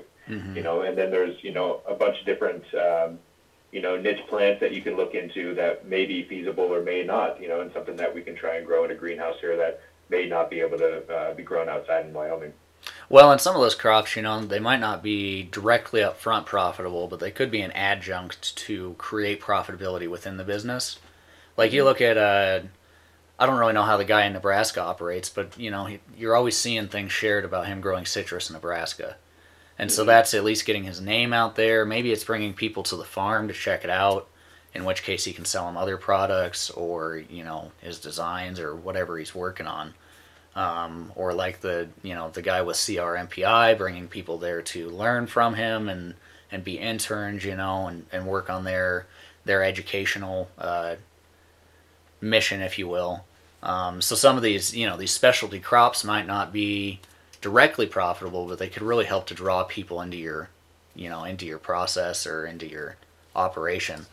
[0.55, 2.63] You know, and then there's you know a bunch of different.
[2.73, 3.19] Um,
[3.77, 7.03] you know, niche plants that you can look into that may be feasible or may
[7.03, 9.55] not, you know, and something that we can try and grow in a greenhouse here
[9.55, 12.53] that may not be able to uh, be grown outside in Wyoming.
[13.07, 16.47] Well, and some of those crops, you know, they might not be directly up front
[16.47, 20.97] profitable, but they could be an adjunct to create profitability within the business.
[21.55, 22.61] Like you look at, uh,
[23.37, 26.35] I don't really know how the guy in Nebraska operates, but you know, he, you're
[26.35, 29.17] always seeing things shared about him growing citrus in Nebraska.
[29.79, 31.85] And so that's at least getting his name out there.
[31.85, 34.27] Maybe it's bringing people to the farm to check it out,
[34.73, 38.75] in which case he can sell them other products or, you know, his designs or
[38.75, 39.93] whatever he's working on
[40.57, 45.27] um, or like the you know the guy with CRMPI bringing people there to learn
[45.27, 46.15] from him and
[46.51, 49.05] and be interns you know and, and work on their
[49.45, 50.95] their educational uh,
[52.19, 53.23] mission if you will
[53.61, 56.99] um, so some of these you know these specialty crops might not be
[57.41, 60.49] directly profitable but they could really help to draw people into your
[60.95, 62.97] you know into your process or into your
[63.35, 64.05] operation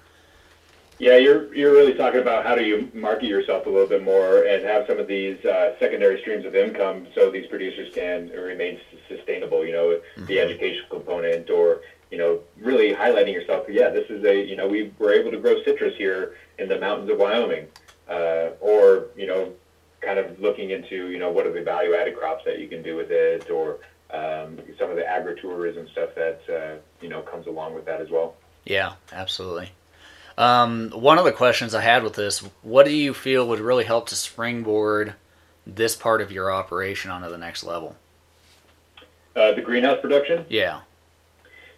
[0.98, 4.44] Yeah, you're you're really talking about how do you market yourself a little bit more
[4.44, 8.78] and have some of these uh, secondary streams of income so these producers can remain
[9.08, 9.66] sustainable.
[9.66, 11.80] You know, the educational component or
[12.12, 13.66] you know really highlighting yourself.
[13.68, 16.78] Yeah, this is a you know we were able to grow citrus here in the
[16.78, 17.66] mountains of Wyoming,
[18.08, 19.52] uh, or you know
[20.04, 22.82] kind of looking into you know what are the value added crops that you can
[22.82, 23.78] do with it or
[24.10, 28.10] um, some of the agritourism stuff that uh, you know comes along with that as
[28.10, 28.34] well.
[28.64, 29.72] Yeah, absolutely.
[30.36, 33.84] Um, one of the questions I had with this, what do you feel would really
[33.84, 35.14] help to springboard
[35.66, 37.96] this part of your operation onto the next level?
[39.36, 40.44] Uh, the greenhouse production.
[40.48, 40.80] Yeah.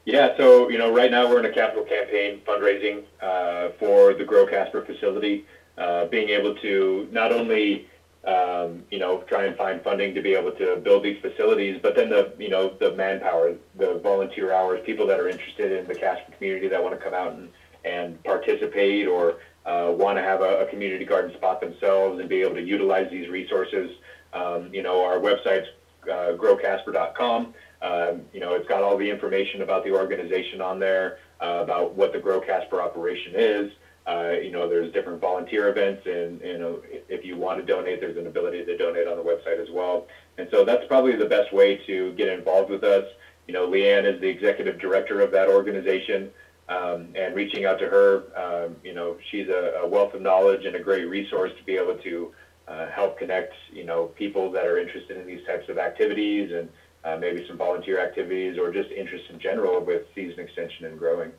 [0.05, 4.25] Yeah, so you know, right now we're in a capital campaign fundraising uh, for the
[4.25, 5.45] Grow Casper facility.
[5.77, 7.87] Uh, being able to not only
[8.27, 11.95] um, you know try and find funding to be able to build these facilities, but
[11.95, 15.95] then the you know the manpower, the volunteer hours, people that are interested in the
[15.95, 17.49] Casper community that want to come out and
[17.85, 22.41] and participate or uh, want to have a, a community garden spot themselves and be
[22.41, 23.91] able to utilize these resources.
[24.33, 25.69] Um, you know, our website's
[26.05, 27.55] uh, growcasper.com.
[27.83, 31.95] Um, you know, it's got all the information about the organization on there, uh, about
[31.95, 33.73] what the Grow Casper operation is.
[34.07, 38.17] Uh, you know, there's different volunteer events, and know, if you want to donate, there's
[38.17, 40.07] an ability to donate on the website as well.
[40.39, 43.05] And so that's probably the best way to get involved with us.
[43.49, 46.31] You know, Leanne is the executive director of that organization,
[46.69, 50.65] um, and reaching out to her, um, you know, she's a, a wealth of knowledge
[50.65, 52.33] and a great resource to be able to
[52.69, 56.69] uh, help connect, you know, people that are interested in these types of activities and
[57.05, 61.31] uh, maybe some volunteer activities or just interest in general with season extension and growing.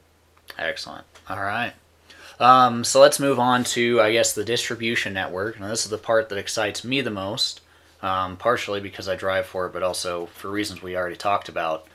[0.57, 1.05] Excellent.
[1.29, 1.73] All right.
[2.39, 5.59] Um, so let's move on to, I guess, the distribution network.
[5.59, 7.61] Now, this is the part that excites me the most,
[8.01, 11.87] um, partially because I drive for it, but also for reasons we already talked about.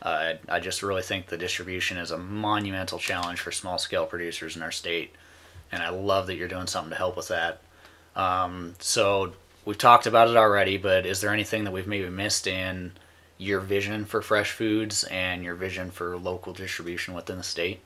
[0.00, 4.56] Uh, I just really think the distribution is a monumental challenge for small scale producers
[4.56, 5.14] in our state,
[5.70, 7.60] and I love that you're doing something to help with that.
[8.16, 9.34] Um, so
[9.66, 12.92] we've talked about it already, but is there anything that we've maybe missed in
[13.36, 17.80] your vision for fresh foods and your vision for local distribution within the state?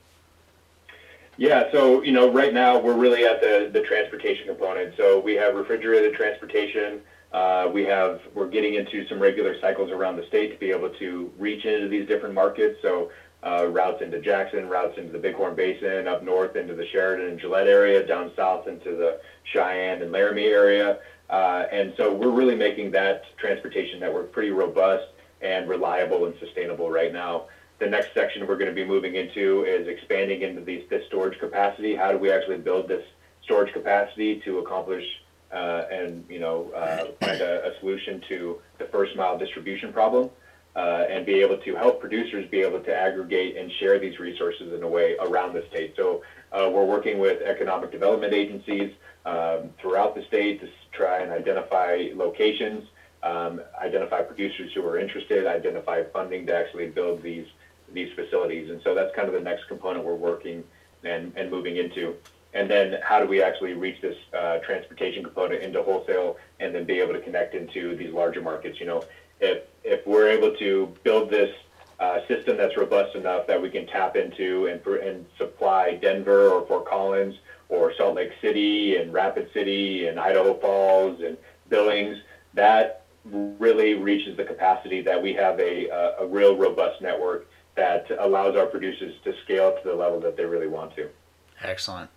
[1.37, 4.95] Yeah, so you know, right now we're really at the the transportation component.
[4.95, 7.01] So we have refrigerated transportation.
[7.33, 10.89] Uh, we have we're getting into some regular cycles around the state to be able
[10.89, 12.77] to reach into these different markets.
[12.81, 13.11] So
[13.43, 17.39] uh, routes into Jackson, routes into the Bighorn Basin, up north into the Sheridan and
[17.39, 20.99] Gillette area, down south into the Cheyenne and Laramie area.
[21.29, 25.05] Uh, and so we're really making that transportation network pretty robust
[25.41, 27.47] and reliable and sustainable right now.
[27.79, 31.37] The next section we're going to be moving into is expanding into these, this storage
[31.39, 31.95] capacity.
[31.95, 33.03] How do we actually build this
[33.43, 35.05] storage capacity to accomplish
[35.51, 40.29] uh, and you know uh, find a, a solution to the first mile distribution problem,
[40.75, 44.73] uh, and be able to help producers be able to aggregate and share these resources
[44.73, 45.93] in a way around the state.
[45.95, 48.91] So uh, we're working with economic development agencies
[49.25, 52.87] um, throughout the state to try and identify locations,
[53.23, 57.47] um, identify producers who are interested, identify funding to actually build these
[57.95, 58.69] these facilities.
[58.69, 60.63] And so that's kind of the next component we're working
[61.03, 62.15] and, and moving into.
[62.53, 66.85] And then how do we actually reach this uh, transportation component into wholesale and then
[66.85, 68.79] be able to connect into these larger markets?
[68.79, 69.03] You know,
[69.39, 71.53] if, if we're able to build this
[71.99, 76.65] uh, system that's robust enough that we can tap into and, and supply Denver or
[76.67, 77.35] Fort Collins
[77.67, 81.37] or Salt Lake City and Rapid City and Idaho Falls and
[81.69, 82.17] Billings,
[82.53, 88.07] that really reaches the capacity that we have a, a, a real robust network that
[88.19, 91.09] allows our producers to scale to the level that they really want to.
[91.61, 92.09] Excellent.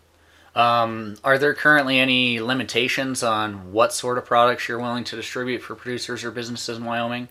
[0.54, 5.62] Um, are there currently any limitations on what sort of products you're willing to distribute
[5.62, 7.28] for producers or businesses in Wyoming?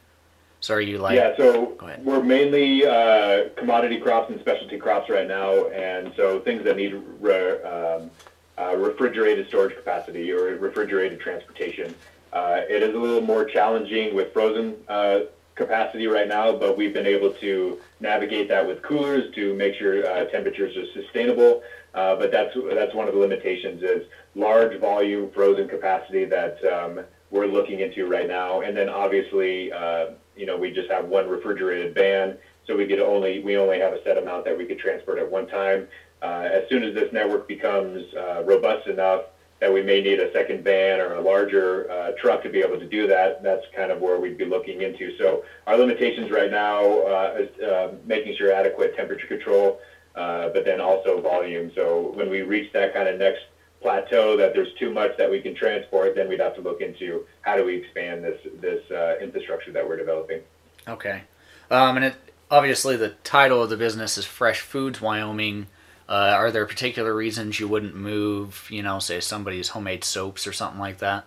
[0.60, 5.28] So are you like, yeah, so we're mainly uh, commodity crops and specialty crops right
[5.28, 8.10] now, and so things that need re- um,
[8.58, 11.94] uh, refrigerated storage capacity or refrigerated transportation.
[12.34, 15.20] Uh, it is a little more challenging with frozen uh,
[15.58, 20.06] capacity right now, but we've been able to navigate that with coolers to make sure
[20.10, 21.62] uh, temperatures are sustainable.
[21.94, 24.04] Uh, but that's that's one of the limitations is
[24.36, 27.02] large volume frozen capacity that um,
[27.32, 29.72] we're looking into right now, and then obviously.
[29.72, 33.80] Uh, you know, we just have one refrigerated van, so we could only we only
[33.80, 35.88] have a set amount that we could transport at one time.
[36.22, 39.24] Uh, as soon as this network becomes uh, robust enough
[39.60, 42.80] that we may need a second van or a larger uh, truck to be able
[42.80, 45.18] to do that, that's kind of where we'd be looking into.
[45.18, 49.80] So our limitations right now uh, is uh, making sure adequate temperature control,
[50.16, 51.72] uh, but then also volume.
[51.74, 53.42] So when we reach that kind of next
[53.82, 57.26] plateau that there's too much that we can transport, then we'd have to look into
[57.42, 60.42] how do we expand this this uh, infrastructure that we're developing.
[60.88, 61.24] Okay.
[61.70, 62.16] Um, and it
[62.50, 65.68] obviously the title of the business is Fresh Foods Wyoming.
[66.10, 70.54] Uh, are there particular reasons you wouldn't move, you know, say somebody's homemade soaps or
[70.54, 71.26] something like that?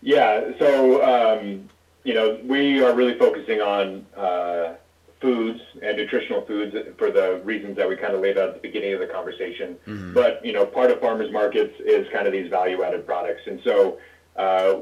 [0.00, 1.68] Yeah, so um,
[2.04, 4.74] you know we are really focusing on uh,
[5.20, 8.60] foods and nutritional foods for the reasons that we kind of laid out at the
[8.60, 9.76] beginning of the conversation.
[9.88, 10.14] Mhm.
[10.14, 13.98] But you know, part of farmers markets is kind of these value-added products, and so
[14.36, 14.76] uh,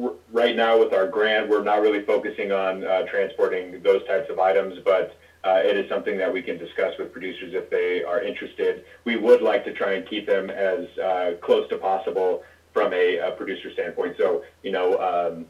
[0.00, 4.30] r- right now with our grant, we're not really focusing on uh, transporting those types
[4.30, 8.02] of items, but uh, it is something that we can discuss with producers if they
[8.02, 8.84] are interested.
[9.04, 12.42] We would like to try and keep them as uh, close to possible
[12.74, 14.16] from a, a producer standpoint.
[14.18, 15.46] So, you know, um,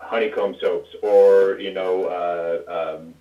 [0.00, 3.14] honeycomb soaps or, you know, uh, um,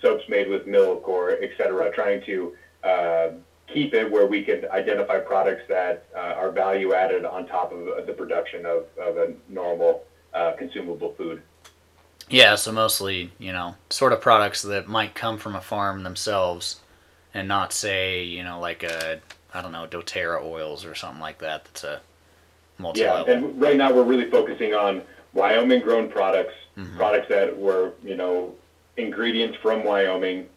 [0.00, 2.54] soaps made with milk or et cetera, trying to
[2.84, 3.28] uh,
[3.66, 8.06] keep it where we can identify products that uh, are value added on top of
[8.06, 10.04] the production of, of a normal
[10.34, 11.42] uh, consumable food.
[12.30, 16.80] Yeah, so mostly, you know, sort of products that might come from a farm themselves
[17.34, 19.20] and not say, you know, like a,
[19.54, 22.00] I don't know, doTERRA oils or something like that that's a
[22.78, 25.02] multi Yeah, and right now we're really focusing on
[25.32, 26.96] Wyoming grown products, Mhm.
[26.96, 28.54] products that were, you know,
[28.96, 30.48] ingredients from Wyoming,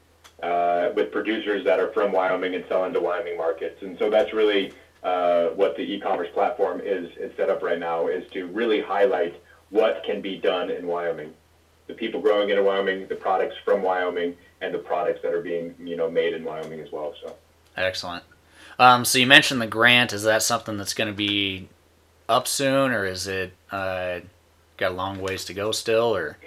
[0.41, 3.81] uh, with producers that are from Wyoming and selling to Wyoming markets.
[3.81, 8.05] And so that's really uh, what the e-commerce platform is, is set up right now,
[8.05, 9.33] is to really highlight
[9.71, 11.33] what can be done in Wyoming.
[11.87, 15.41] The people growing it in Wyoming, the products from Wyoming, and the products that are
[15.41, 17.13] being, you know, made in Wyoming as well.
[17.21, 17.35] So.
[17.75, 18.23] Excellent.
[18.79, 20.13] Um, so you mentioned the grant.
[20.13, 21.67] Is that something that's going to be
[22.29, 24.21] up soon, or is it uh,
[24.77, 26.15] got a long ways to go still?
[26.15, 26.37] Or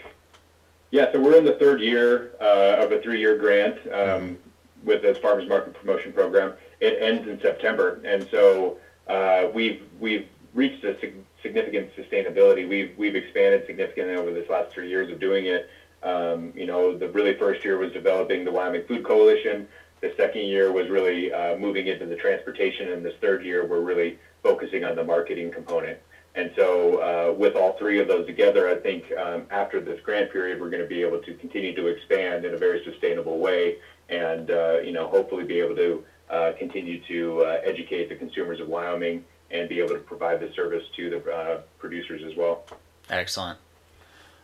[0.91, 4.39] Yeah, so we're in the third year uh, of a three-year grant um,
[4.85, 6.55] with this farmers market promotion program.
[6.81, 8.79] It ends in September, and so
[9.09, 12.67] uh, we've we've reached a sig- significant sustainability.
[12.69, 15.69] We've we've expanded significantly over this last three years of doing it.
[16.03, 19.69] Um, you know, the really first year was developing the Wyoming Food Coalition.
[20.01, 23.81] The second year was really uh, moving into the transportation, and this third year we're
[23.81, 25.99] really focusing on the marketing component.
[26.35, 30.33] And so, uh, with all three of those together, I think um, after this grant
[30.33, 33.77] period, we're going to be able to continue to expand in a very sustainable way,
[34.09, 38.59] and uh, you know, hopefully, be able to uh, continue to uh, educate the consumers
[38.59, 39.25] of Wyoming
[39.55, 42.65] and be able to provide the service to the uh, producers as well.
[43.09, 43.59] excellent.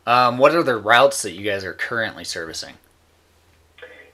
[0.06, 2.74] Um, what are the routes that you guys are currently servicing?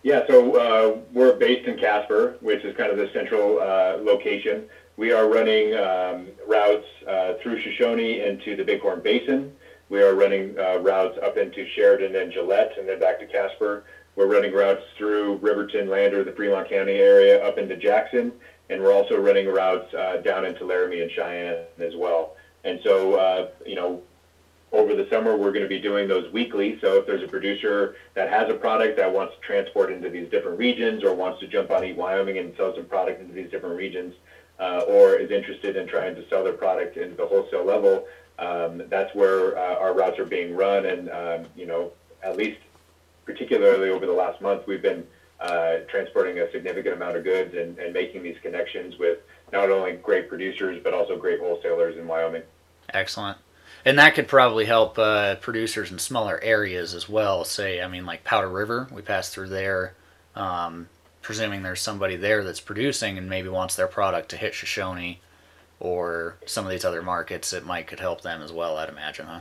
[0.02, 4.64] Yeah, so uh, we're based in Casper, which is kind of the central uh, location.
[4.96, 9.52] We are running um, routes uh, through Shoshone into the Bighorn Basin.
[9.88, 13.84] We are running uh, routes up into Sheridan and Gillette, and then back to Casper.
[14.16, 18.32] We're running routes through Riverton, Lander, the Fremont County area, up into Jackson,
[18.70, 22.36] and we're also running routes uh, down into Laramie and Cheyenne as well.
[22.64, 24.02] And so, uh, you know,
[24.72, 26.78] over the summer, we're going to be doing those weekly.
[26.80, 30.28] So if there's a producer that has a product that wants to transport into these
[30.30, 33.50] different regions or wants to jump on Eat Wyoming and sell some product into these
[33.50, 34.14] different regions,
[34.58, 38.06] uh, or is interested in trying to sell their product into the wholesale level,
[38.38, 40.86] um, that's where uh, our routes are being run.
[40.86, 41.92] And, um, you know,
[42.22, 42.58] at least
[43.24, 45.06] particularly over the last month, we've been
[45.40, 49.18] uh, transporting a significant amount of goods and, and making these connections with
[49.52, 52.42] not only great producers, but also great wholesalers in Wyoming.
[52.92, 53.38] Excellent.
[53.84, 57.44] And that could probably help uh, producers in smaller areas as well.
[57.44, 59.94] Say, I mean, like Powder River, we pass through there.
[60.34, 60.88] Um,
[61.22, 65.20] presuming there's somebody there that's producing and maybe wants their product to hit Shoshone
[65.78, 68.76] or some of these other markets, it might could help them as well.
[68.76, 69.40] I'd imagine, huh?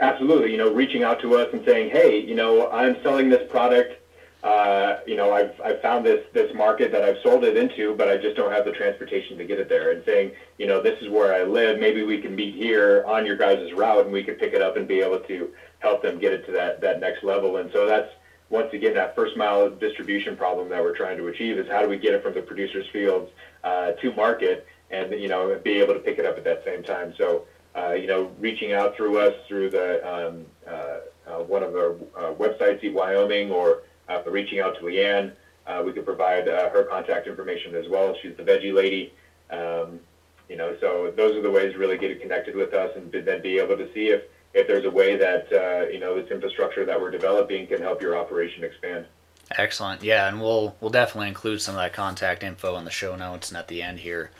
[0.00, 0.50] Absolutely.
[0.50, 4.00] You know, reaching out to us and saying, hey, you know, I'm selling this product.
[4.44, 8.08] Uh, you know, I've, I've found this, this market that I've sold it into, but
[8.08, 9.90] I just don't have the transportation to get it there.
[9.90, 11.80] And saying, you know, this is where I live.
[11.80, 14.76] Maybe we can meet here on your guys' route and we could pick it up
[14.76, 17.56] and be able to help them get it to that, that next level.
[17.56, 18.10] And so that's,
[18.50, 21.88] once again, that first mile distribution problem that we're trying to achieve is how do
[21.88, 23.30] we get it from the producer's fields
[23.64, 26.82] uh, to market and, you know, be able to pick it up at that same
[26.82, 27.14] time.
[27.16, 31.74] So, uh, you know, reaching out through us through the um, uh, uh, one of
[31.74, 35.32] our uh, websites, Wyoming, or uh, reaching out to Leanne.
[35.66, 38.14] Uh, we could provide uh, her contact information as well.
[38.20, 39.12] She's the veggie lady.
[39.50, 40.00] Um,
[40.48, 43.40] you know, so those are the ways to really get connected with us and then
[43.40, 46.84] be able to see if, if there's a way that, uh, you know, this infrastructure
[46.84, 49.06] that we're developing can help your operation expand.
[49.50, 50.02] Excellent.
[50.02, 53.50] Yeah, and we'll we'll definitely include some of that contact info in the show notes
[53.50, 54.30] and at the end here.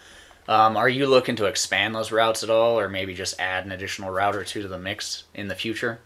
[0.48, 3.72] Um, are you looking to expand those routes at all, or maybe just add an
[3.72, 6.00] additional route or two to the mix in the future?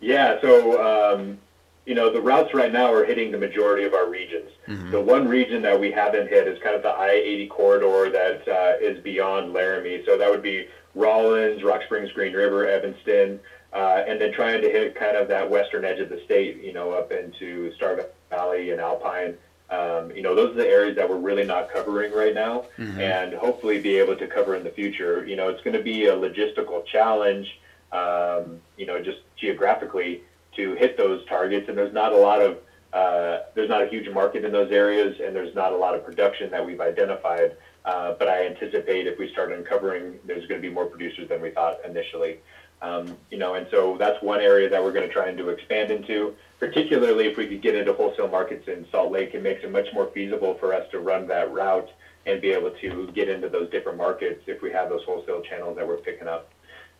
[0.00, 1.38] Yeah, so um,
[1.86, 4.50] you know the routes right now are hitting the majority of our regions.
[4.68, 4.90] Mhm.
[4.90, 8.74] The one region that we haven't hit is kind of the I-80 corridor that uh,
[8.80, 10.02] is beyond Laramie.
[10.06, 13.40] So that would be Rawlins, Rock Springs, Green River, Evanston,
[13.72, 16.62] uh, and then trying to hit kind of that western edge of the state.
[16.62, 19.36] You know, up into Star Valley and Alpine.
[19.70, 22.64] Um, you know, those are the areas that we're really not covering right now,
[23.00, 25.24] and hopefully be able to cover in the future.
[25.24, 27.58] You know, it's going to be a logistical challenge.
[27.92, 30.22] Um, you know, just geographically
[30.56, 32.58] to hit those targets, and there's not a lot of
[32.92, 36.04] uh, there's not a huge market in those areas, and there's not a lot of
[36.04, 37.56] production that we've identified.
[37.84, 41.40] Uh, but I anticipate if we start uncovering, there's going to be more producers than
[41.40, 42.40] we thought initially.
[42.82, 45.50] Um, you know, and so that's one area that we're going to try and do
[45.50, 46.34] expand into.
[46.58, 49.86] Particularly if we could get into wholesale markets in Salt Lake, it makes it much
[49.94, 51.88] more feasible for us to run that route
[52.26, 55.76] and be able to get into those different markets if we have those wholesale channels
[55.76, 56.50] that we're picking up.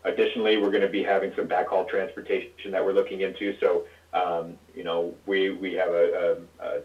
[0.04, 3.54] Additionally, we're going to be having some backhaul transportation that we're looking into.
[3.60, 3.84] So,
[4.14, 6.80] um, you know, we, we have a, a, a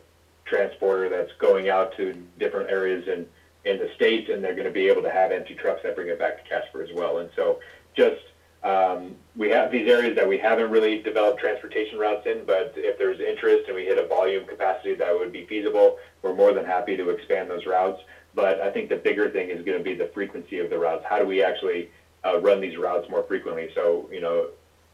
[0.45, 3.25] transporter that's going out to different areas in,
[3.63, 6.09] in the state, and they're going to be able to have empty trucks that bring
[6.09, 7.19] it back to Casper as well.
[7.19, 7.59] And so,
[7.95, 8.21] just
[8.65, 12.97] um, we have these areas that we haven't really developed transportation routes in, but if
[12.97, 16.65] there's interest and we hit a volume capacity that would be feasible, we're more than
[16.65, 18.01] happy to expand those routes.
[18.33, 21.05] But I think the bigger thing is going to be the frequency of the routes.
[21.07, 21.91] How do we actually
[22.25, 23.69] uh, run these routes more frequently?
[23.75, 24.49] So, you know,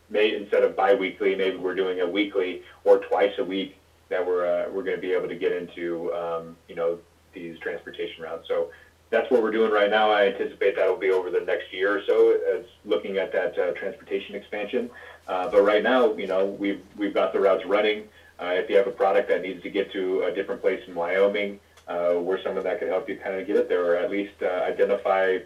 [0.09, 3.77] may, instead of biweekly, maybe we're doing a weekly or twice a week
[4.09, 6.99] that we're uh, we're going to be able to get into, um, you know,
[7.33, 8.47] these transportation routes.
[8.47, 8.69] So
[9.09, 10.11] that's what we're doing right now.
[10.11, 13.71] I anticipate that'll be over the next year or so, as looking at that uh,
[13.71, 14.89] transportation expansion.
[15.27, 18.03] Uh, but right now, you know, we've we've got the routes running.
[18.41, 20.95] Uh, if you have a product that needs to get to a different place in
[20.95, 24.09] Wyoming, uh, we're someone that could help you kind of get it there, or at
[24.09, 25.37] least identify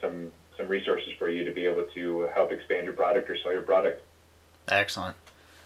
[0.00, 3.52] some some resources for you to be able to help expand your product or sell
[3.52, 4.02] your product.
[4.68, 5.16] Excellent.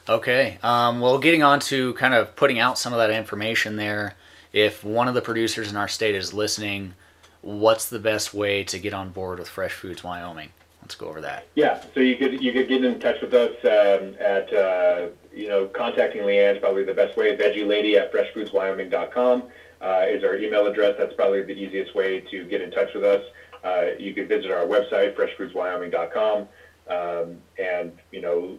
[0.08, 0.58] Okay.
[0.62, 4.14] Um, well, getting on to kind of putting out some of that information there.
[4.52, 6.94] If one of the producers in our state is listening,
[7.42, 10.50] what's the best way to get on board with Fresh Foods Wyoming?
[10.80, 11.46] Let's go over that.
[11.54, 15.48] Yeah, so you could you could get in touch with us um, at uh, you
[15.48, 17.36] know contacting Leanne is probably the best way.
[17.36, 19.42] VeggieLady at freshfoodswyoming.com
[19.82, 20.94] uh, is our email address.
[20.98, 23.22] That's probably the easiest way to get in touch with us.
[23.64, 26.48] Uh, you can visit our website freshfoodswyoming.com,
[26.88, 28.58] um, and you know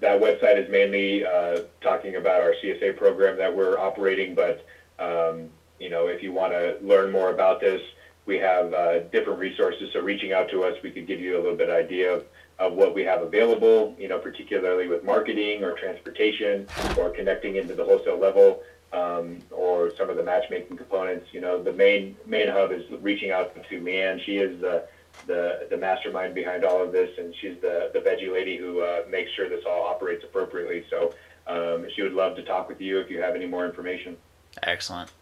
[0.00, 4.34] that website is mainly uh, talking about our CSA program that we're operating.
[4.34, 4.64] But
[4.98, 7.80] um, you know if you want to learn more about this
[8.26, 9.88] we have uh, different resources.
[9.92, 12.24] So reaching out to us, we could give you a little bit of idea of,
[12.58, 16.66] of what we have available, you know, particularly with marketing or transportation
[16.98, 18.62] or connecting into the wholesale level
[18.92, 21.28] um, or some of the matchmaking components.
[21.32, 24.24] You know, the main main hub is reaching out to Leanne.
[24.24, 24.86] She is the
[25.26, 29.02] the, the mastermind behind all of this, and she's the, the veggie lady who uh,
[29.08, 30.84] makes sure this all operates appropriately.
[30.90, 31.14] So
[31.46, 34.16] um, she would love to talk with you if you have any more information.
[34.62, 35.12] Excellent.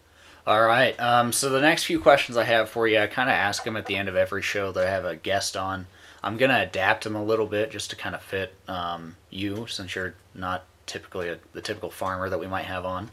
[0.47, 0.99] All right.
[0.99, 3.75] Um, so the next few questions I have for you, I kind of ask them
[3.75, 5.87] at the end of every show that I have a guest on.
[6.23, 9.95] I'm gonna adapt them a little bit just to kind of fit um, you, since
[9.95, 13.09] you're not typically a, the typical farmer that we might have on.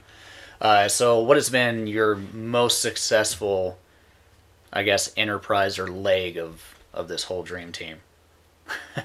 [0.63, 3.79] Uh, so, what has been your most successful,
[4.73, 7.99] I guess, enterprise or leg of of this whole dream team?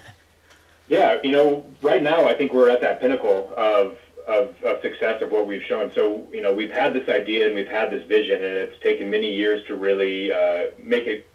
[0.90, 3.98] Yeah, you know, right now I think we're at that pinnacle of,
[4.28, 5.92] of, of success of what we've shown.
[5.94, 9.10] So, you know, we've had this idea and we've had this vision, and it's taken
[9.10, 11.28] many years to really uh, make it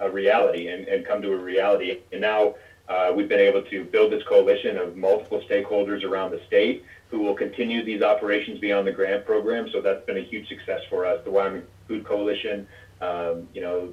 [0.00, 2.00] a reality and, and come to a reality.
[2.10, 2.56] And now
[2.88, 7.20] uh, we've been able to build this coalition of multiple stakeholders around the state who
[7.20, 9.68] will continue these operations beyond the grant program.
[9.72, 11.22] So that's been a huge success for us.
[11.24, 12.66] The Wyoming Food Coalition,
[13.00, 13.92] um, you know,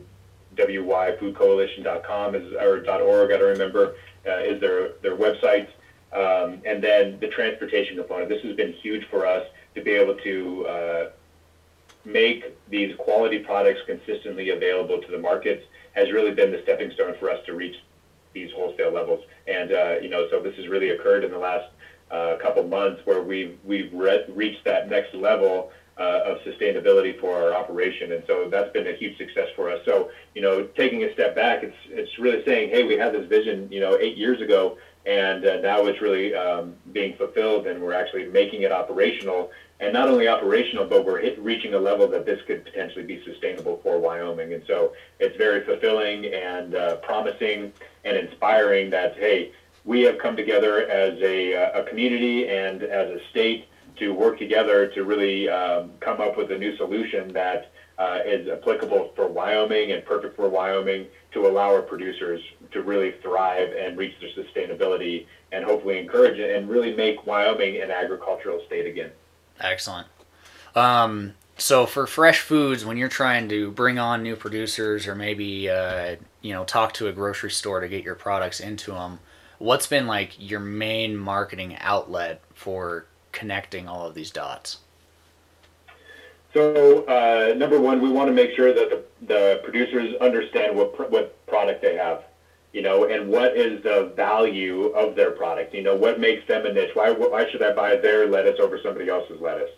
[0.55, 3.31] wyfoodcoalition.com is or .org.
[3.31, 5.67] I don't remember uh, is their their website,
[6.13, 8.29] um, and then the transportation component.
[8.29, 11.09] This has been huge for us to be able to uh,
[12.05, 15.63] make these quality products consistently available to the markets.
[15.93, 17.75] Has really been the stepping stone for us to reach
[18.35, 21.67] these wholesale levels, and uh, you know, so this has really occurred in the last
[22.11, 27.31] uh, couple months where we've we've re- reached that next level uh, of sustainability for
[27.35, 29.79] our operation, and so that's been a huge success for us.
[29.85, 33.25] So, you know, taking a step back, it's it's really saying, hey, we had this
[33.25, 34.75] vision, you know, eight years ago,
[35.05, 39.49] and uh, now it's really um, being fulfilled, and we're actually making it operational.
[39.79, 43.21] And not only operational, but we're hit, reaching a level that this could potentially be
[43.25, 44.53] sustainable for Wyoming.
[44.53, 47.73] And so it's very fulfilling and uh, promising
[48.05, 49.51] and inspiring that hey,
[49.83, 54.37] we have come together as a, uh, a community and as a state to work
[54.39, 59.27] together to really um, come up with a new solution that uh, is applicable for
[59.27, 62.41] Wyoming and perfect for Wyoming to allow our producers
[62.71, 67.81] to really thrive and reach their sustainability and hopefully encourage it and really make Wyoming
[67.81, 69.11] an agricultural state again.
[69.59, 70.07] Excellent.
[70.75, 75.69] Um, so for fresh foods, when you're trying to bring on new producers or maybe
[75.69, 79.19] uh, you know talk to a grocery store to get your products into them,
[79.57, 84.79] what's been like your main marketing outlet for connecting all of these dots?
[86.53, 91.09] So uh, number one, we want to make sure that the, the producers understand what
[91.09, 92.24] what product they have,
[92.75, 95.73] you know, and what is the value of their product.
[95.73, 96.89] You know, what makes them a niche.
[96.93, 99.71] Why why should I buy their lettuce over somebody else's lettuce?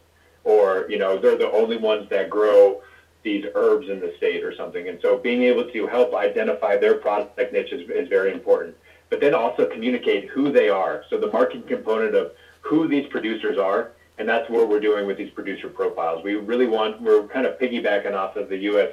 [0.44, 2.82] Or you know, they're the only ones that grow
[3.22, 4.88] these herbs in the state or something.
[4.88, 8.76] And so being able to help identify their product niche is, is very important.
[9.12, 11.04] But then also communicate who they are.
[11.12, 15.18] So the marketing component of who these producers are and that's what we're doing with
[15.18, 16.24] these producer profiles.
[16.24, 18.90] We really want we're kind of piggybacking off of the U.S.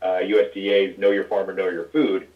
[0.00, 2.28] Uh, USDA's Know Your Farmer, Know Your Food,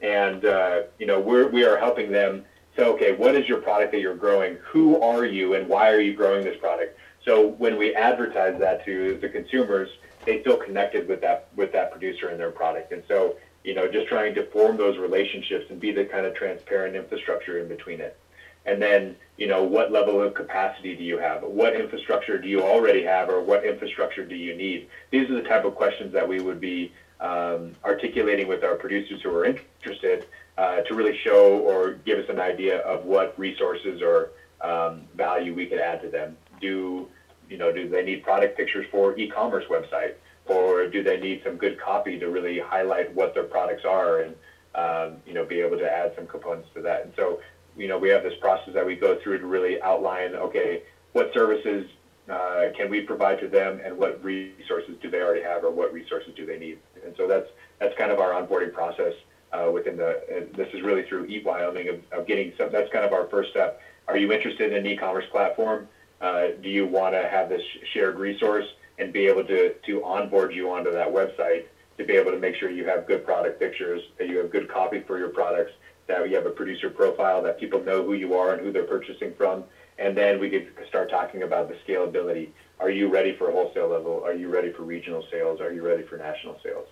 [0.00, 2.44] and uh, you know we're we are helping them
[2.76, 4.56] say, okay, what is your product that you're growing?
[4.64, 6.98] Who are you, and why are you growing this product?
[7.24, 9.88] So when we advertise that to the consumers,
[10.26, 13.88] they feel connected with that with that producer and their product, and so you know
[13.88, 18.00] just trying to form those relationships and be the kind of transparent infrastructure in between
[18.00, 18.18] it.
[18.66, 21.42] And then, you know, what level of capacity do you have?
[21.42, 24.88] What infrastructure do you already have, or what infrastructure do you need?
[25.10, 26.92] These are the type of questions that we would be
[27.24, 30.26] um, articulating with our producers who are interested
[30.58, 34.30] uh, to really show or give us an idea of what resources or
[34.60, 36.36] um, value we could add to them.
[36.60, 37.08] Do
[37.48, 37.72] you know?
[37.72, 40.14] Do they need product pictures for e-commerce website,
[40.46, 44.34] or do they need some good copy to really highlight what their products are and
[44.74, 47.04] um, you know be able to add some components to that?
[47.04, 47.40] And so
[47.76, 50.82] you know, we have this process that we go through to really outline, okay,
[51.12, 51.88] what services
[52.28, 55.92] uh, can we provide to them, and what resources do they already have, or what
[55.92, 56.78] resources do they need?
[57.04, 57.48] And so that's
[57.78, 59.12] that's kind of our onboarding process
[59.52, 60.48] uh, within the.
[60.56, 62.70] this is really through Eat Wyoming of, of, getting some.
[62.72, 63.80] That's kind of our first step.
[64.08, 65.88] Are you interested in an e-commerce platform?
[66.20, 67.62] Uh, do you want to have this
[67.92, 68.66] shared resource
[68.98, 71.64] and be able to to onboard you onto that website
[71.98, 74.68] to be able to make sure you have good product pictures, that you have good
[74.68, 75.72] copy for your products,
[76.06, 78.84] that you have a producer profile, that people know who you are and who they're
[78.84, 79.64] purchasing from.
[79.98, 82.48] And then we could start talking about the scalability.
[82.80, 84.22] Are you ready for wholesale level?
[84.24, 85.60] Are you ready for regional sales?
[85.60, 86.88] Are you ready for national sales?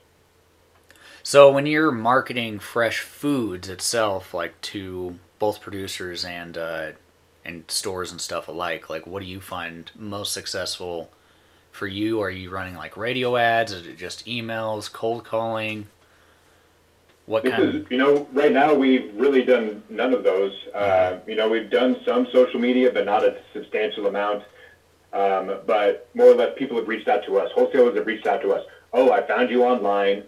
[1.22, 6.92] So when you're marketing fresh foods itself, like to both producers and uh,
[7.44, 11.10] and stores and stuff alike, like what do you find most successful
[11.70, 12.20] for you?
[12.20, 13.72] Are you running like radio ads?
[13.72, 15.86] Is it just emails, cold calling?
[17.26, 20.52] What this kind is, you know, right now we've really done none of those.
[20.74, 24.42] Uh, you know, we've done some social media, but not a substantial amount.
[25.12, 27.50] Um, but more or less, people have reached out to us.
[27.54, 28.64] Wholesalers have reached out to us.
[28.92, 30.24] Oh, I found you online.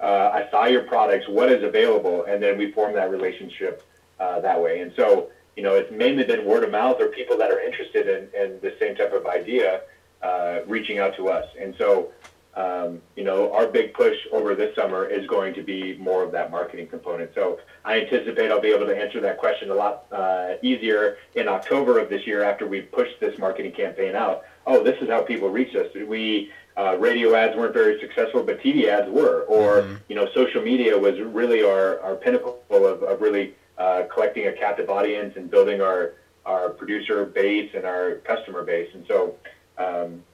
[0.00, 1.28] Uh, I saw your products.
[1.28, 2.24] What is available?
[2.24, 3.84] And then we form that relationship
[4.20, 4.80] uh, that way.
[4.80, 8.06] And so, you know, it's mainly been word of mouth or people that are interested
[8.06, 9.82] in, in the same type of idea
[10.22, 11.46] uh, reaching out to us.
[11.60, 12.12] And so,
[12.58, 16.32] um, you know, our big push over this summer is going to be more of
[16.32, 17.30] that marketing component.
[17.32, 21.46] So I anticipate I'll be able to answer that question a lot uh, easier in
[21.46, 24.42] October of this year after we push this marketing campaign out.
[24.66, 25.86] Oh, this is how people reach us.
[25.94, 29.94] We uh, radio ads weren't very successful, but TV ads were, or mm-hmm.
[30.08, 34.52] you know, social media was really our, our pinnacle of, of really uh, collecting a
[34.52, 36.14] captive audience and building our
[36.44, 38.88] our producer base and our customer base.
[38.94, 39.36] And so,
[39.76, 40.24] um,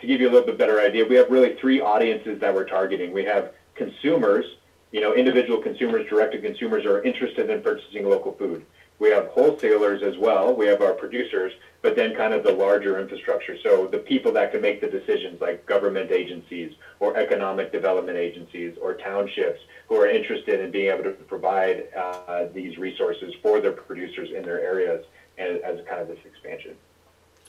[0.00, 2.68] to give you a little bit better idea, we have really three audiences that we're
[2.68, 3.12] targeting.
[3.12, 4.44] We have consumers,
[4.92, 8.64] you know, individual consumers, direct to consumers are interested in purchasing local food.
[8.98, 10.54] We have wholesalers as well.
[10.54, 11.52] We have our producers,
[11.82, 13.56] but then kind of the larger infrastructure.
[13.62, 18.76] So the people that can make the decisions, like government agencies or economic development agencies
[18.80, 23.72] or townships, who are interested in being able to provide uh, these resources for their
[23.72, 25.04] producers in their areas
[25.36, 26.74] as, as kind of this expansion.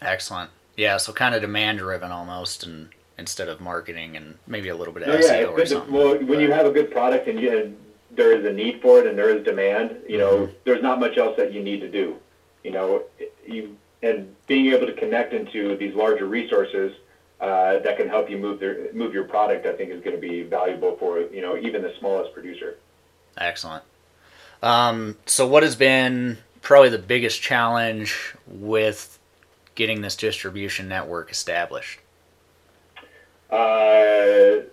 [0.01, 0.51] Excellent.
[0.77, 4.93] Yeah, so kind of demand driven almost, and instead of marketing and maybe a little
[4.93, 5.91] bit of no, SEO yeah, or something.
[5.91, 7.77] well, when you have a good product and, you, and
[8.11, 10.53] there is a need for it and there is demand, you know, mm-hmm.
[10.63, 12.15] there's not much else that you need to do.
[12.63, 13.03] You know,
[13.45, 16.95] you and being able to connect into these larger resources
[17.39, 20.21] uh, that can help you move their move your product, I think, is going to
[20.21, 22.77] be valuable for you know even the smallest producer.
[23.37, 23.83] Excellent.
[24.61, 29.16] Um, so, what has been probably the biggest challenge with
[29.77, 31.99] getting this distribution network established?
[33.49, 34.63] Uh,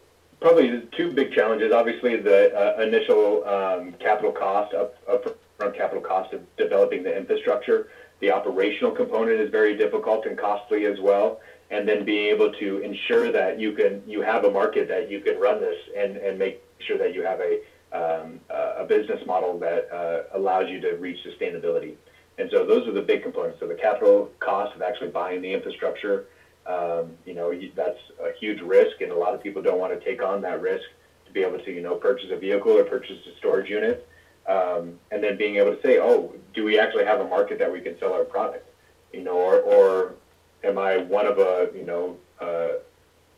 [0.40, 1.72] probably two big challenges.
[1.72, 7.88] Obviously, the uh, initial um, capital cost, up, upfront capital cost of developing the infrastructure.
[8.18, 11.40] The operational component is very difficult and costly as well.
[11.70, 15.20] And then being able to ensure that you can you have a market that you
[15.20, 17.60] can run this and, and make sure that you have a
[17.92, 21.94] um, a business model that uh, allows you to reach sustainability.
[22.38, 23.60] And so those are the big components.
[23.60, 26.26] So the capital cost of actually buying the infrastructure,
[26.66, 30.04] um, you know, that's a huge risk, and a lot of people don't want to
[30.04, 30.84] take on that risk
[31.26, 34.08] to be able to, you know, purchase a vehicle or purchase a storage unit,
[34.48, 37.70] um, and then being able to say, oh, do we actually have a market that
[37.70, 38.68] we can sell our product,
[39.12, 40.14] you know, or, or
[40.64, 42.78] am I one of a, you know, uh,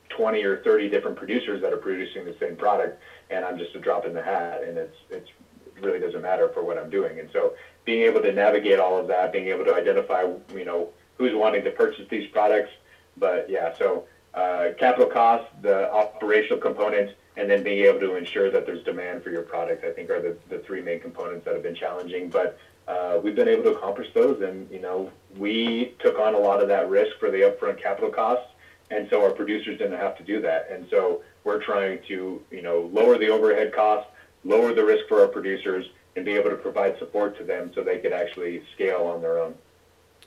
[0.09, 3.01] 20 or 30 different producers that are producing the same product,
[3.31, 5.29] and I'm just a drop in the hat, and it's it's
[5.67, 7.19] it really doesn't matter for what I'm doing.
[7.19, 7.55] And so
[7.87, 10.23] being able to navigate all of that, being able to identify,
[10.53, 12.71] you know, who's wanting to purchase these products,
[13.17, 14.05] but yeah, so
[14.35, 19.23] uh, capital costs, the operational components, and then being able to ensure that there's demand
[19.23, 22.29] for your product, I think are the, the three main components that have been challenging.
[22.29, 22.59] But
[22.89, 26.61] uh, we've been able to accomplish those, and you know, we took on a lot
[26.61, 28.49] of that risk for the upfront capital costs,
[28.91, 30.69] and so our producers didn't have to do that.
[30.71, 34.11] And so we're trying to, you know, lower the overhead costs,
[34.45, 37.83] lower the risk for our producers, and be able to provide support to them so
[37.83, 39.55] they could actually scale on their own.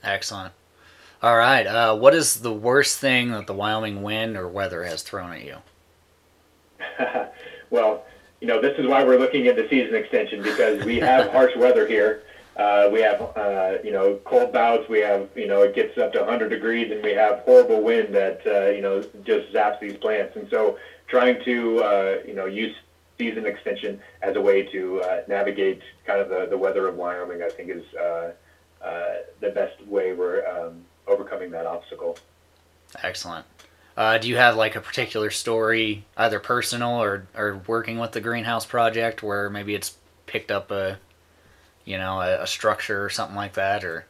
[0.03, 0.53] Excellent.
[1.21, 1.67] All right.
[1.67, 5.43] Uh, what is the worst thing that the Wyoming wind or weather has thrown at
[5.43, 5.57] you?
[7.69, 8.05] well,
[8.39, 11.85] you know, this is why we're looking into season extension because we have harsh weather
[11.85, 12.23] here.
[12.55, 14.87] Uh, we have, uh, you know, cold bouts.
[14.89, 18.13] We have, you know, it gets up to 100 degrees, and we have horrible wind
[18.13, 20.35] that, uh, you know, just zaps these plants.
[20.35, 22.75] And so, trying to, uh, you know, use
[23.19, 27.43] season extension as a way to uh, navigate kind of the, the weather of Wyoming,
[27.43, 28.31] I think, is uh,
[28.81, 32.17] uh, the best way we're um, overcoming that obstacle.
[33.03, 33.45] Excellent.
[33.97, 38.21] Uh, do you have like a particular story, either personal or, or working with the
[38.21, 40.97] greenhouse project, where maybe it's picked up a,
[41.83, 44.05] you know, a, a structure or something like that, or?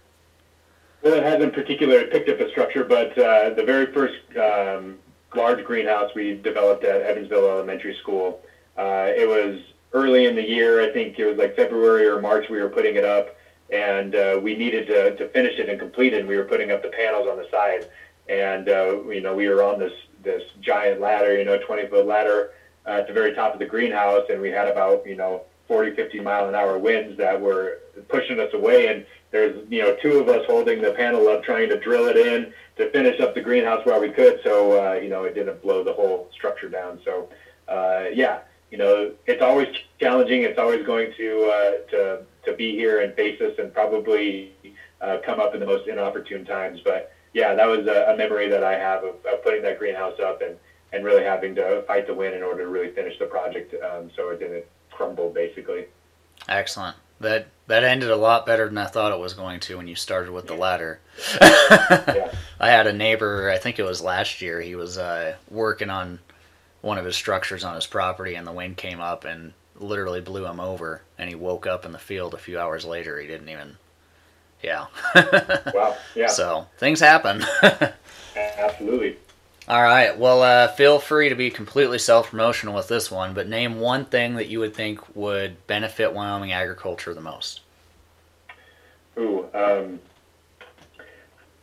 [1.01, 4.99] Well, it hasn't particularly picked up a structure, but uh, the very first um,
[5.33, 8.43] large greenhouse we developed at Evansville Elementary School,
[8.79, 9.59] uh, it was
[9.93, 10.81] early in the year.
[10.81, 12.49] I think it was like February or March.
[12.49, 13.35] We were putting it up,
[13.71, 16.19] and uh, we needed to, to finish it and complete it.
[16.19, 17.89] And we were putting up the panels on the side
[18.29, 19.91] and uh, you know we were on this
[20.23, 22.51] this giant ladder, you know, 20 foot ladder
[22.85, 25.95] uh, at the very top of the greenhouse, and we had about you know 40,
[25.95, 30.19] 50 mile an hour winds that were pushing us away, and there's you know two
[30.19, 33.41] of us holding the panel up, trying to drill it in to finish up the
[33.41, 36.99] greenhouse while we could, so uh, you know it didn't blow the whole structure down.
[37.03, 37.29] So
[37.67, 38.41] uh, yeah,
[38.71, 39.67] you know it's always
[39.99, 40.43] challenging.
[40.43, 44.53] It's always going to uh, to to be here and face us, and probably
[45.01, 48.49] uh, come up in the most inopportune times, but yeah, that was a, a memory
[48.49, 50.55] that I have of, of, putting that greenhouse up and,
[50.91, 54.09] and really having to fight to win in order to really finish the project um,
[54.15, 55.85] so it didn't crumble, basically.
[56.47, 56.95] Excellent.
[57.19, 59.95] That that ended a lot better than I thought it was going to when you
[59.95, 61.01] started with the ladder.
[61.41, 62.31] yeah.
[62.59, 66.19] I had a neighbor, I think it was last year, he was uh, working on
[66.81, 70.45] one of his structures on his property and the wind came up and literally blew
[70.45, 73.19] him over and he woke up in the field a few hours later.
[73.19, 73.77] He didn't even
[74.61, 74.87] yeah.
[75.73, 75.95] wow.
[76.15, 76.27] Yeah.
[76.27, 77.43] So things happen.
[78.35, 79.17] Absolutely.
[79.67, 80.17] All right.
[80.17, 84.05] Well, uh, feel free to be completely self promotional with this one, but name one
[84.05, 87.61] thing that you would think would benefit Wyoming agriculture the most.
[89.17, 89.45] Ooh.
[89.53, 89.99] Um,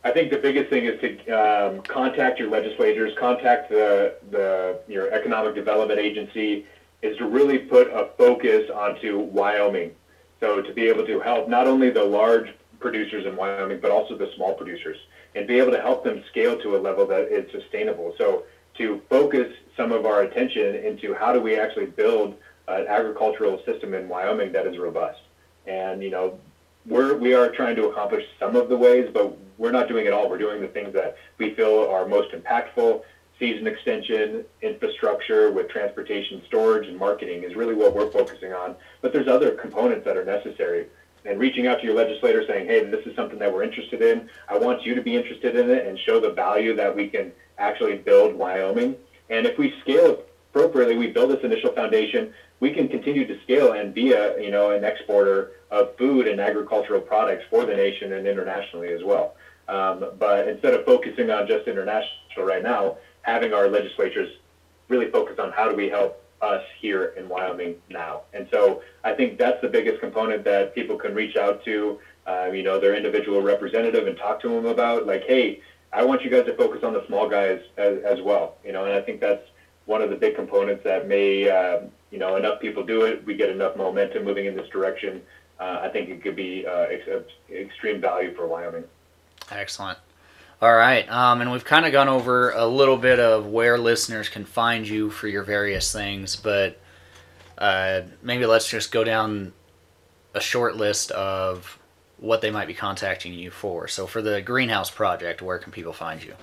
[0.07, 5.13] I think the biggest thing is to um, contact your legislators, contact the, the your
[5.13, 6.65] economic development agency,
[7.03, 9.91] is to really put a focus onto Wyoming.
[10.39, 14.17] So to be able to help not only the large producers in Wyoming, but also
[14.17, 14.97] the small producers,
[15.35, 18.15] and be able to help them scale to a level that is sustainable.
[18.17, 22.37] So to focus some of our attention into how do we actually build
[22.69, 25.19] an agricultural system in Wyoming that is robust.
[25.67, 26.39] And you know,
[26.85, 30.13] we're we are trying to accomplish some of the ways, but we're not doing it
[30.13, 30.29] all.
[30.29, 33.03] We're doing the things that we feel are most impactful.
[33.39, 38.75] Season extension, infrastructure with transportation, storage, and marketing is really what we're focusing on.
[39.03, 40.87] But there's other components that are necessary
[41.27, 44.29] and reaching out to your legislator saying, hey, this is something that we're interested in.
[44.49, 47.33] I want you to be interested in it and show the value that we can
[47.59, 48.97] actually build Wyoming.
[49.29, 53.73] And if we scale appropriately, we build this initial foundation, we can continue to scale
[53.73, 58.13] and be a, you know, an exporter of food and agricultural products for the nation
[58.13, 59.35] and internationally as well.
[59.69, 64.31] Um, but instead of focusing on just international right now, having our legislatures
[64.89, 68.23] really focus on how do we help us here in Wyoming now.
[68.33, 72.51] And so I think that's the biggest component that people can reach out to, uh,
[72.53, 75.61] you know, their individual representative and talk to them about, like, hey,
[75.93, 78.85] I want you guys to focus on the small guys as, as well, you know,
[78.85, 79.43] and I think that's
[79.87, 81.79] one of the big components that may, uh,
[82.11, 85.23] you know, enough people do it, we get enough momentum moving in this direction.
[85.59, 88.85] Uh, I think it could be uh, ex- extreme value for Wyoming.
[89.51, 89.99] Excellent.
[90.61, 94.31] All right, um, and we've kind of gone over a little bit of where listeners
[94.31, 96.81] can find you for your various things, but
[97.59, 99.53] uh, maybe let's just go down
[100.35, 101.79] a short list of
[102.19, 103.87] what they might be contacting you for.
[103.87, 106.35] So, for the greenhouse project, where can people find you?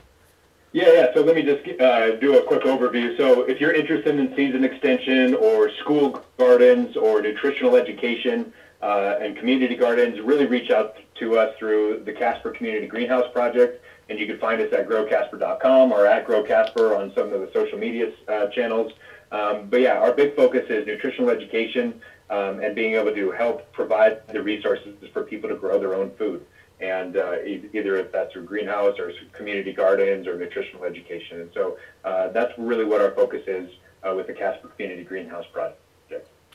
[0.73, 1.13] Yeah, yeah.
[1.13, 3.15] So let me just uh, do a quick overview.
[3.15, 8.51] So if you're interested in season extension or school gardens or nutritional education
[8.81, 13.83] uh, and community gardens, really reach out to us through the Casper Community Greenhouse Project
[14.09, 17.77] and you can find us at growcasper.com or at growcasper on some of the social
[17.77, 18.91] media uh, channels.
[19.31, 23.71] Um, but yeah, our big focus is nutritional education um, and being able to help
[23.71, 26.45] provide the resources for people to grow their own food.
[26.79, 31.41] And uh, e- either if that's through greenhouse or community gardens or nutritional education.
[31.41, 33.69] And so uh, that's really what our focus is
[34.03, 35.79] uh, with the Casper Community Greenhouse Project.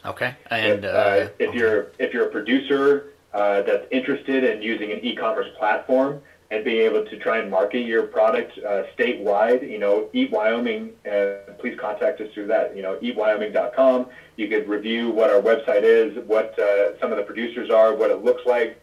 [0.04, 0.34] Okay.
[0.50, 4.98] And if, uh, if you're if you're a producer uh, that's interested in using an
[5.04, 6.20] e-commerce platform
[6.50, 10.92] and being able to try and market your product uh, statewide, you know, Eat Wyoming,
[11.08, 12.74] uh, please contact us through that.
[12.74, 14.08] You know, eatwyoming.com.
[14.36, 18.10] You could review what our website is, what uh, some of the producers are, what
[18.10, 18.80] it looks like.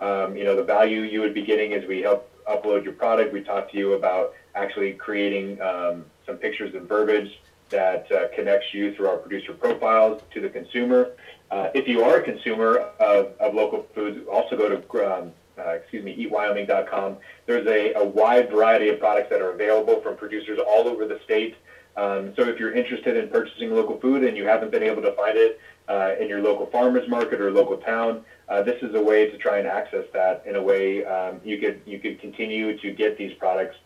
[0.00, 3.32] Um, you know, the value you would be getting as we help upload your product.
[3.32, 7.30] We talk to you about actually creating um, some pictures and verbiage
[7.70, 11.12] that uh, connects you through our producer profiles to the consumer.
[11.50, 15.70] Uh, if you are a consumer of, of local foods, also go to um, uh,
[15.70, 17.16] excuse me, eatwyoming.com.
[17.46, 21.20] There's a, a wide variety of products that are available from producers all over the
[21.24, 21.54] state.
[21.96, 25.12] Um, so if you're interested in purchasing local food and you haven't been able to
[25.12, 29.00] find it uh, in your local farmers market or local town, uh, this is a
[29.00, 32.76] way to try and access that in a way um, you could you could continue
[32.78, 33.76] to get these products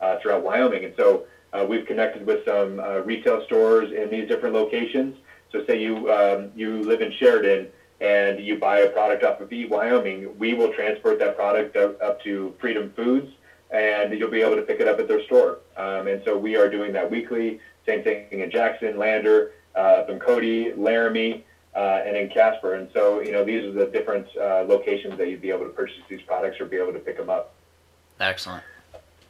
[0.00, 0.84] uh, throughout Wyoming.
[0.84, 5.16] And so uh, we've connected with some uh, retail stores in these different locations.
[5.52, 7.68] So say you um, you live in Sheridan
[8.00, 12.00] and you buy a product off of Eat Wyoming, we will transport that product up,
[12.00, 13.32] up to Freedom Foods,
[13.70, 15.58] and you'll be able to pick it up at their store.
[15.76, 17.60] Um, and so we are doing that weekly.
[17.86, 21.44] Same thing in Jackson, Lander, uh, in Cody, Laramie,
[21.74, 22.74] uh, and in Casper.
[22.74, 25.70] And so you know these are the different uh, locations that you'd be able to
[25.70, 27.54] purchase these products or be able to pick them up.
[28.20, 28.62] excellent.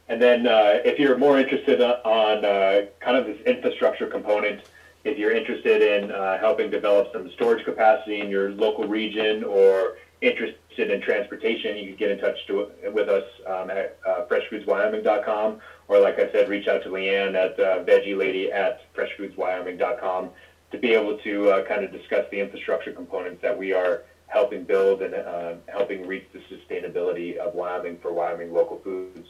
[0.09, 4.61] And then uh, if you're more interested on uh, kind of this infrastructure component,
[5.03, 9.95] if you're interested in uh, helping develop some storage capacity in your local region or
[10.21, 15.59] interested in transportation, you can get in touch to, with us um, at uh, freshfoodswyoming.com
[15.87, 20.29] or like I said, reach out to Leanne at uh, veggielady at freshfoodswyoming.com
[20.71, 24.63] to be able to uh, kind of discuss the infrastructure components that we are helping
[24.63, 29.27] build and uh, helping reach the sustainability of Wyoming for Wyoming local foods.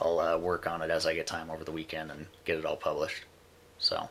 [0.00, 2.64] I'll uh, work on it as I get time over the weekend and get it
[2.64, 3.24] all published.
[3.78, 4.08] So,